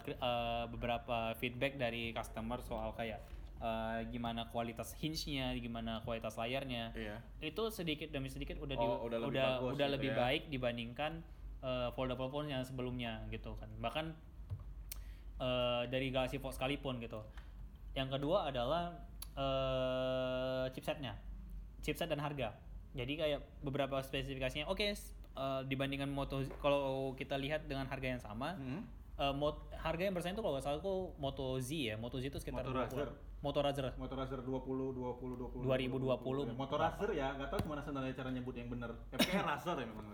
eh, 0.00 0.64
beberapa 0.68 1.16
feedback 1.36 1.76
dari 1.76 2.10
customer 2.10 2.58
soal 2.60 2.92
kayak 2.92 3.20
eh, 3.58 3.98
gimana 4.08 4.46
kualitas 4.48 4.94
hinge-nya, 4.96 5.52
gimana 5.54 6.00
kualitas 6.00 6.34
layarnya. 6.34 6.90
Iya. 6.92 7.16
Itu 7.40 7.68
sedikit 7.68 8.08
demi 8.08 8.28
sedikit 8.28 8.56
udah 8.56 8.72
di- 8.72 8.86
Oh, 8.86 9.04
udah 9.04 9.18
lebih 9.18 9.34
udah 9.34 9.46
bagus 9.52 9.72
udah 9.72 9.86
gitu 9.86 9.94
lebih 9.94 10.10
ya. 10.10 10.16
baik 10.16 10.42
dibandingkan 10.48 11.12
eh, 11.58 11.88
foldable 11.92 12.28
phone 12.28 12.48
yang 12.48 12.62
sebelumnya 12.62 13.20
gitu 13.28 13.52
kan. 13.54 13.68
Bahkan 13.78 14.06
eh, 15.38 15.82
dari 15.86 16.08
Galaxy 16.08 16.38
Fold 16.38 16.54
sekalipun 16.54 16.98
gitu. 16.98 17.20
Yang 17.92 18.08
kedua 18.14 18.48
adalah 18.48 18.94
eh, 19.34 20.64
chipsetnya, 20.70 21.14
chipset 21.80 22.06
dan 22.06 22.18
harga. 22.18 22.54
Jadi 22.90 23.12
kayak 23.14 23.40
beberapa 23.60 24.00
spesifikasinya 24.00 24.66
oke 24.66 24.86
s- 24.88 25.12
eh, 25.38 25.62
dibandingkan 25.64 26.08
Moto 26.08 26.42
kalau 26.58 26.82
kita 27.14 27.34
lihat 27.34 27.64
dengan 27.64 27.86
harga 27.86 28.08
yang 28.08 28.18
sama, 28.18 28.52
Hmm. 28.52 28.82
eh, 29.16 29.30
mot- 29.32 29.70
harga 29.72 30.02
yang 30.02 30.12
bersaing 30.12 30.34
itu 30.34 30.42
kalau 30.42 30.52
nggak 30.52 30.64
salah 30.64 30.78
aku 30.78 31.14
Moto 31.16 31.54
Z 31.58 31.70
ya, 31.70 31.94
Moto 31.94 32.18
Z 32.18 32.26
itu 32.26 32.38
sekitar 32.38 32.60
Moto 32.60 32.74
20. 32.74 32.82
Razr. 32.82 33.08
Moto 33.38 33.58
Razr. 33.62 33.86
Motorazer 33.94 34.40
20 34.42 34.90
20 34.92 35.38
20 35.38 35.62
2020. 35.62 36.50
Motorazer 36.52 37.10
ya, 37.12 37.30
nggak 37.32 37.48
tahu 37.48 37.58
gimana 37.62 37.80
sebenarnya 37.80 38.10
cara 38.12 38.28
nyebut 38.28 38.50
yang 38.52 38.66
bener. 38.68 38.90
Ya 39.14 39.42
Razer 39.48 39.78
ya 39.78 39.86
memang. 39.86 40.06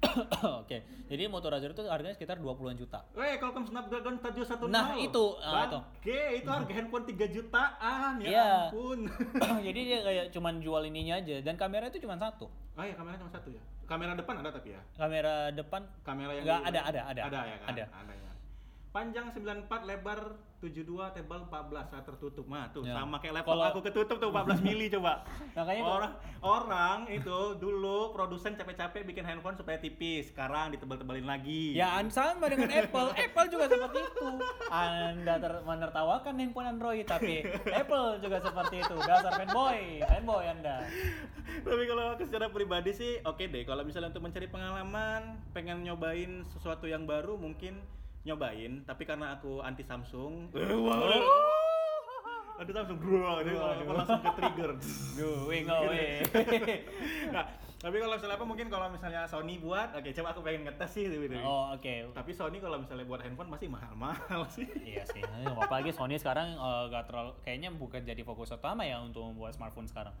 Oke, 0.64 0.80
jadi 1.06 1.28
Moto 1.28 1.46
Razr 1.46 1.70
itu 1.70 1.84
harganya 1.84 2.16
sekitar 2.16 2.40
20-an 2.40 2.72
juta. 2.74 3.04
Weh, 3.12 3.36
Qualcomm 3.36 3.62
Snapdragon 3.62 4.16
710. 4.16 4.66
Nah, 4.66 4.96
itu, 4.96 5.24
ah, 5.38 5.62
itu. 5.62 5.76
Oke, 5.76 6.18
itu 6.34 6.48
harga 6.48 6.72
handphone 6.72 7.04
3 7.04 7.26
jutaan 7.28 8.12
ya 8.18 8.26
Iya. 8.26 8.48
ampun. 8.66 9.00
jadi 9.66 9.80
dia 9.84 9.98
kayak 10.00 10.24
cuman 10.32 10.56
jual 10.58 10.82
ininya 10.82 11.20
aja 11.20 11.36
dan 11.40 11.54
kamera 11.54 11.86
itu 11.86 12.00
cuma 12.00 12.16
satu. 12.16 12.48
Oh 12.48 12.80
ya, 12.80 12.96
kameranya 12.96 13.20
cuma 13.20 13.30
satu 13.30 13.52
ya. 13.52 13.60
Kamera 13.90 14.14
depan 14.14 14.38
ada 14.38 14.54
tapi 14.54 14.70
ya. 14.70 14.80
Kamera 14.94 15.50
depan 15.50 15.82
Kamera 16.06 16.30
yang 16.30 16.46
Nggak, 16.46 16.60
di- 16.62 16.68
ada, 16.70 16.80
ada, 16.86 17.00
ada. 17.10 17.20
Ada 17.26 17.40
ya 17.42 17.56
kan? 17.58 17.68
Ada. 17.74 17.84
Ada 17.90 18.12
ya. 18.14 18.29
Panjang 18.90 19.30
94, 19.30 19.70
lebar 19.86 20.34
72, 20.58 20.82
tebal 21.14 21.46
14 21.46 21.88
saat 21.88 22.02
tertutup. 22.02 22.42
Mah 22.44 22.74
tuh 22.74 22.82
Ya. 22.82 22.98
sama 22.98 23.22
kayak 23.22 23.38
laptop 23.38 23.62
aku 23.62 23.80
ketutup 23.86 24.18
tuh 24.18 24.34
14 24.34 24.58
mili 24.60 24.90
coba. 24.90 25.22
Makanya 25.56 25.82
orang 25.86 26.12
orang 26.42 26.98
itu 27.06 27.38
dulu 27.56 28.10
produsen 28.10 28.58
capek-capek 28.58 29.06
bikin 29.06 29.22
handphone 29.22 29.54
supaya 29.54 29.78
tipis, 29.78 30.34
sekarang 30.34 30.74
ditebal-tebalin 30.74 31.22
lagi. 31.22 31.78
Ya, 31.78 32.02
sama 32.10 32.50
dengan 32.50 32.66
Apple. 32.66 33.14
Apple 33.14 33.46
juga 33.46 33.70
seperti 33.70 33.98
itu. 34.02 34.26
Anda 34.68 35.34
ter- 35.38 35.62
menertawakan 35.62 36.34
handphone 36.34 36.68
Android, 36.68 37.06
tapi 37.06 37.46
Apple 37.70 38.18
juga 38.18 38.42
seperti 38.42 38.82
itu. 38.82 38.96
Dasar 39.06 39.38
fanboy, 39.38 40.02
fanboy 40.02 40.50
Anda. 40.50 40.82
Tapi 41.62 41.82
kalau 41.86 42.18
aku 42.18 42.26
secara 42.26 42.50
pribadi 42.50 42.90
sih 42.90 43.22
oke 43.22 43.46
deh. 43.46 43.62
Kalau 43.62 43.86
misalnya 43.86 44.10
untuk 44.10 44.26
mencari 44.26 44.50
pengalaman, 44.50 45.38
pengen 45.54 45.86
nyobain 45.86 46.42
sesuatu 46.50 46.90
yang 46.90 47.06
baru 47.06 47.38
mungkin 47.38 47.78
nyobain. 48.24 48.84
Tapi 48.84 49.02
karena 49.08 49.36
aku 49.36 49.60
anti 49.64 49.84
Samsung, 49.84 50.52
anti 52.60 52.72
Samsung, 52.76 52.98
bro, 53.00 53.40
jadi 53.40 53.56
kalau 53.56 53.96
langsung 53.96 54.20
ke 54.20 54.32
trigger. 54.36 54.70
Going 55.18 55.64
away. 55.64 56.20
nah, 57.34 57.48
tapi 57.80 57.96
kalau 57.96 58.20
misalnya 58.20 58.36
apa 58.36 58.44
mungkin 58.44 58.68
kalau 58.68 58.92
misalnya 58.92 59.24
Sony 59.24 59.56
buat, 59.56 59.96
oke 59.96 60.12
coba 60.12 60.36
aku 60.36 60.44
pengen 60.44 60.68
ngetes 60.68 60.90
sih 60.92 61.08
gitu. 61.08 61.40
Oh, 61.40 61.72
oke. 61.72 62.12
Tapi 62.12 62.30
Sony 62.36 62.60
kalau 62.60 62.76
misalnya 62.76 63.08
buat 63.08 63.24
handphone 63.24 63.48
masih 63.48 63.72
mahal-mahal 63.72 64.44
sih. 64.52 64.68
Iya 64.84 65.08
sih, 65.08 65.24
apalagi 65.56 65.96
Sony 65.96 66.20
sekarang 66.20 66.52
eh, 66.52 66.82
gak 66.92 67.08
terlalu, 67.08 67.32
kayaknya 67.40 67.72
bukan 67.72 68.04
jadi 68.04 68.20
fokus 68.20 68.52
utama 68.52 68.84
ya 68.84 69.00
untuk 69.00 69.24
membuat 69.24 69.56
smartphone 69.56 69.88
sekarang. 69.88 70.12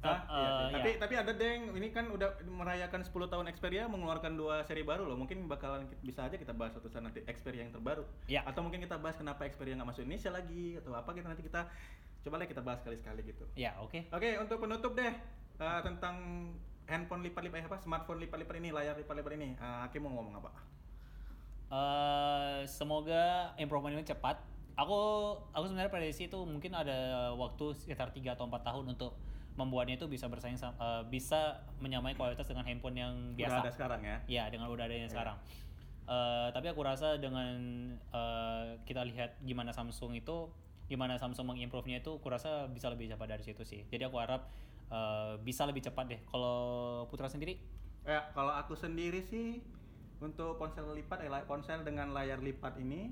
Ah, 0.00 0.22
Eh, 0.22 0.36
iya 0.36 0.48
sih. 0.50 0.64
ya. 0.64 0.74
Tapi 0.76 0.90
tapi 1.00 1.14
ada 1.16 1.32
deng, 1.32 1.72
ini 1.72 1.88
kan 1.90 2.06
udah 2.08 2.28
merayakan 2.44 3.00
10 3.00 3.26
tahun 3.26 3.48
Xperia 3.50 3.88
mengeluarkan 3.88 4.36
dua 4.36 4.60
seri 4.62 4.82
baru 4.82 5.02
loh. 5.04 5.16
Mungkin 5.16 5.48
bakalan 5.48 5.88
bisa 6.00 6.22
aja 6.22 6.36
kita 6.36 6.52
bahas 6.52 6.76
suatu 6.76 6.86
saat 6.86 7.02
nanti 7.02 7.24
Xperia 7.24 7.66
yang 7.66 7.72
terbaru. 7.72 8.04
Ya. 8.26 8.44
Atau 8.44 8.60
mungkin 8.60 8.78
kita 8.78 9.00
bahas 9.00 9.16
kenapa 9.16 9.48
Xperia 9.48 9.74
nggak 9.74 9.88
masuk 9.88 10.04
Indonesia 10.04 10.30
lagi 10.30 10.76
atau 10.78 10.92
apa 10.92 11.10
gitu 11.12 11.26
nanti 11.26 11.42
kita 11.42 11.66
coba 12.22 12.34
deh 12.38 12.48
kita 12.48 12.62
bahas 12.62 12.78
sekali-sekali 12.82 13.20
gitu. 13.24 13.44
Ya, 13.54 13.74
oke. 13.80 14.04
Oke, 14.10 14.28
untuk 14.36 14.58
penutup 14.58 14.92
deh 14.94 15.14
eh, 15.56 15.80
tentang 15.82 16.16
handphone 16.86 17.24
lipat-lipat 17.24 17.58
eh, 17.58 17.66
apa 17.66 17.78
smartphone 17.80 18.22
lipat-lipat 18.22 18.54
ini, 18.58 18.70
layar 18.70 18.94
lipat-lipat 18.94 19.32
ini. 19.34 19.48
Eh, 19.54 19.78
Hakim 19.82 20.06
mau 20.06 20.20
ngomong 20.20 20.38
apa? 20.38 20.50
Eh, 21.66 22.58
semoga 22.68 23.50
improvement 23.58 23.90
ini 23.90 24.06
cepat. 24.06 24.38
Aku 24.76 24.98
aku 25.50 25.64
sebenarnya 25.66 25.88
prediksi 25.88 26.28
itu 26.28 26.38
mungkin 26.44 26.76
ada 26.76 27.32
waktu 27.32 27.72
sekitar 27.74 28.12
3 28.12 28.36
atau 28.36 28.44
4 28.44 28.60
tahun 28.62 28.84
untuk 28.92 29.16
membuatnya 29.56 29.96
itu 29.96 30.06
bisa 30.06 30.28
bersaing 30.28 30.56
eh, 30.56 31.02
bisa 31.08 31.64
menyamai 31.80 32.12
kualitas 32.12 32.44
dengan 32.44 32.64
handphone 32.64 32.96
yang 32.96 33.14
biasa. 33.34 33.50
Udah 33.50 33.64
ada 33.64 33.72
sekarang 33.72 34.00
ya. 34.04 34.16
Ya, 34.28 34.44
dengan 34.52 34.68
udah 34.68 34.84
adanya 34.84 35.08
Iya. 35.08 35.12
sekarang. 35.12 35.36
Eh, 36.06 36.48
tapi 36.54 36.66
aku 36.70 36.80
rasa 36.84 37.16
dengan 37.18 37.56
eh, 37.92 38.64
kita 38.84 39.02
lihat 39.02 39.40
gimana 39.42 39.72
Samsung 39.72 40.14
itu, 40.14 40.52
gimana 40.86 41.18
Samsung 41.18 41.50
mengimprove-nya 41.50 41.98
itu, 41.98 42.20
aku 42.20 42.28
rasa 42.30 42.70
bisa 42.70 42.86
lebih 42.92 43.10
cepat 43.10 43.26
dari 43.26 43.42
situ 43.42 43.64
sih. 43.64 43.82
Jadi 43.88 44.06
aku 44.06 44.20
harap 44.20 44.46
eh, 44.86 45.34
bisa 45.42 45.66
lebih 45.66 45.82
cepat 45.82 46.04
deh. 46.06 46.20
Kalau 46.28 46.56
Putra 47.10 47.26
sendiri, 47.26 47.58
Ya, 48.06 48.22
kalau 48.38 48.54
aku 48.54 48.78
sendiri 48.78 49.18
sih 49.26 49.58
untuk 50.22 50.62
ponsel 50.62 50.86
lipat, 50.94 51.26
eh, 51.26 51.42
ponsel 51.42 51.82
dengan 51.82 52.14
layar 52.14 52.38
lipat 52.38 52.78
ini 52.78 53.10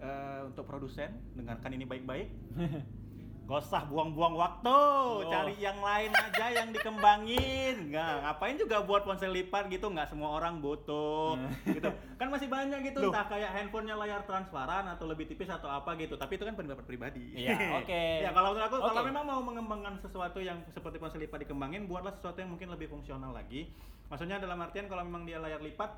eh, 0.00 0.40
untuk 0.48 0.64
produsen 0.64 1.20
dengarkan 1.36 1.76
ini 1.76 1.84
baik-baik. 1.84 2.28
Gak 3.50 3.66
usah 3.66 3.82
buang-buang 3.90 4.38
waktu, 4.38 4.78
cari 5.26 5.58
yang 5.58 5.82
lain 5.82 6.14
aja 6.14 6.54
yang 6.54 6.70
dikembangin. 6.70 7.90
Nggak, 7.90 8.22
ngapain 8.22 8.54
juga 8.54 8.78
buat 8.86 9.02
ponsel 9.02 9.34
lipat 9.34 9.66
gitu, 9.74 9.90
nggak 9.90 10.06
semua 10.06 10.38
orang 10.38 10.62
butuh. 10.62 11.34
gitu. 11.66 11.90
Kan 12.14 12.30
masih 12.30 12.46
banyak 12.46 12.78
gitu, 12.86 13.02
Loh. 13.02 13.10
entah 13.10 13.26
kayak 13.26 13.50
handphonenya 13.50 13.98
layar 13.98 14.22
transparan 14.22 14.86
atau 14.94 15.02
lebih 15.10 15.26
tipis 15.26 15.50
atau 15.50 15.66
apa 15.66 15.98
gitu. 15.98 16.14
Tapi 16.14 16.38
itu 16.38 16.46
kan 16.46 16.54
pendapat 16.54 16.86
pribadi. 16.86 17.26
Iya, 17.34 17.82
oke. 17.82 18.02
ya 18.24 18.30
kalau 18.30 18.54
menurut 18.54 18.70
aku, 18.70 18.76
kalau 18.86 19.02
Oke. 19.02 19.10
memang 19.10 19.24
mau 19.26 19.42
mengembangkan 19.42 19.98
sesuatu 19.98 20.38
yang 20.38 20.62
seperti 20.70 21.02
ponsel 21.02 21.18
lipat 21.18 21.42
dikembangin, 21.42 21.90
buatlah 21.90 22.14
sesuatu 22.14 22.38
yang 22.38 22.54
mungkin 22.54 22.70
lebih 22.70 22.86
fungsional 22.86 23.34
lagi. 23.34 23.66
Maksudnya 24.14 24.38
dalam 24.38 24.62
artian 24.62 24.86
kalau 24.86 25.02
memang 25.02 25.26
dia 25.26 25.42
layar 25.42 25.58
lipat, 25.58 25.90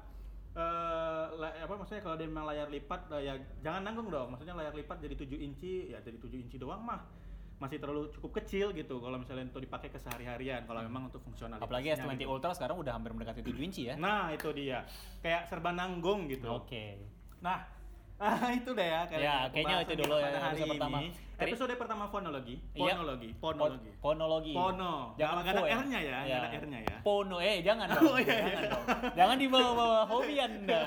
eh 0.57 1.25
la- 1.37 1.69
apa 1.69 1.75
maksudnya 1.77 2.01
kalau 2.01 2.17
dia 2.17 2.25
memang 2.33 2.49
layar 2.49 2.73
lipat, 2.73 3.13
eh, 3.13 3.29
ya 3.29 3.37
jangan 3.61 3.85
nanggung 3.85 4.09
dong. 4.09 4.33
Maksudnya 4.33 4.57
layar 4.57 4.73
lipat 4.73 5.05
jadi 5.05 5.21
7 5.21 5.37
inci, 5.37 5.93
ya 5.93 6.01
jadi 6.01 6.17
7 6.17 6.41
inci 6.41 6.57
doang 6.57 6.81
mah 6.81 7.21
masih 7.57 7.77
terlalu 7.77 8.11
cukup 8.11 8.39
kecil 8.39 8.71
gitu 8.71 8.99
kalau 8.99 9.17
misalnya 9.17 9.47
untuk 9.47 9.61
dipakai 9.61 9.89
kesehari-harian 9.89 10.63
kalau 10.63 10.81
memang 10.81 11.07
untuk 11.07 11.21
fungsionalitas 11.21 11.63
apalagi 11.63 11.93
S20 11.93 12.25
Ultra 12.25 12.53
sekarang 12.53 12.77
udah 12.77 12.93
hampir 12.93 13.11
mendekati 13.11 13.41
7 13.41 13.55
inci 13.61 13.83
ya. 13.87 13.95
nah 13.95 14.29
itu 14.29 14.49
dia 14.51 14.83
kayak 15.19 15.47
serba 15.47 15.71
nanggung 15.71 16.27
gitu 16.27 16.49
Oke. 16.49 16.99
nah 17.39 17.63
ah, 18.23 18.51
itu 18.51 18.71
deh 18.71 18.87
ya 18.87 19.03
kayak 19.05 19.19
Ya, 19.19 19.35
kayaknya 19.51 19.77
itu 19.83 19.95
dulu 19.99 20.15
ya, 20.15 20.31
hari 20.33 20.55
episode 20.57 20.71
pertama. 20.73 20.97
ini. 20.97 21.09
Teri- 21.35 21.51
episode 21.51 21.75
pertama 21.75 22.05
fonologi 22.07 22.55
Iya. 22.71 22.95
fonologi 22.95 23.31
fonologi 23.35 23.91
Ponologi. 23.99 24.53
Pono. 24.55 24.95
Jangan 25.17 25.35
Nggak 25.35 25.51
ada 25.51 25.63
ya. 25.67 25.75
R-nya 25.75 25.99
ya, 25.99 26.19
nggak 26.23 26.39
ada 26.39 26.51
R-nya 26.55 26.79
ya. 26.83 26.97
Pono, 27.03 27.37
eh 27.39 27.57
jangan 27.61 27.87
dong. 27.91 28.03
Oh, 28.05 28.17
iya, 28.17 28.31
jangan 28.31 28.47
iya. 28.55 28.71
dong. 28.71 28.85
Jangan 29.13 29.37
dibawa-bawa 29.39 30.01
hobi 30.07 30.35
Anda. 30.39 30.83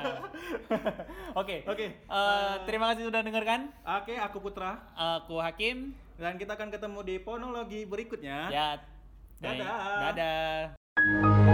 Oke. 1.41 1.55
Oke, 1.65 1.85
Eh, 1.91 1.91
eh, 2.07 2.53
terima 2.63 2.85
kasih 2.87 3.03
sudah 3.03 3.19
dengarkan. 3.19 3.67
oke 3.83 4.13
aku 4.15 4.37
Putra 4.39 4.79
Aku 4.95 5.35
Hakim. 5.37 5.91
Dan 6.15 6.39
kita 6.39 6.55
akan 6.55 6.69
ketemu 6.71 6.99
di 7.03 7.15
fonologi 7.19 7.83
berikutnya 7.83 8.49
Ya. 8.51 8.79
Dadah. 9.43 10.15
Dadah. 10.15 11.44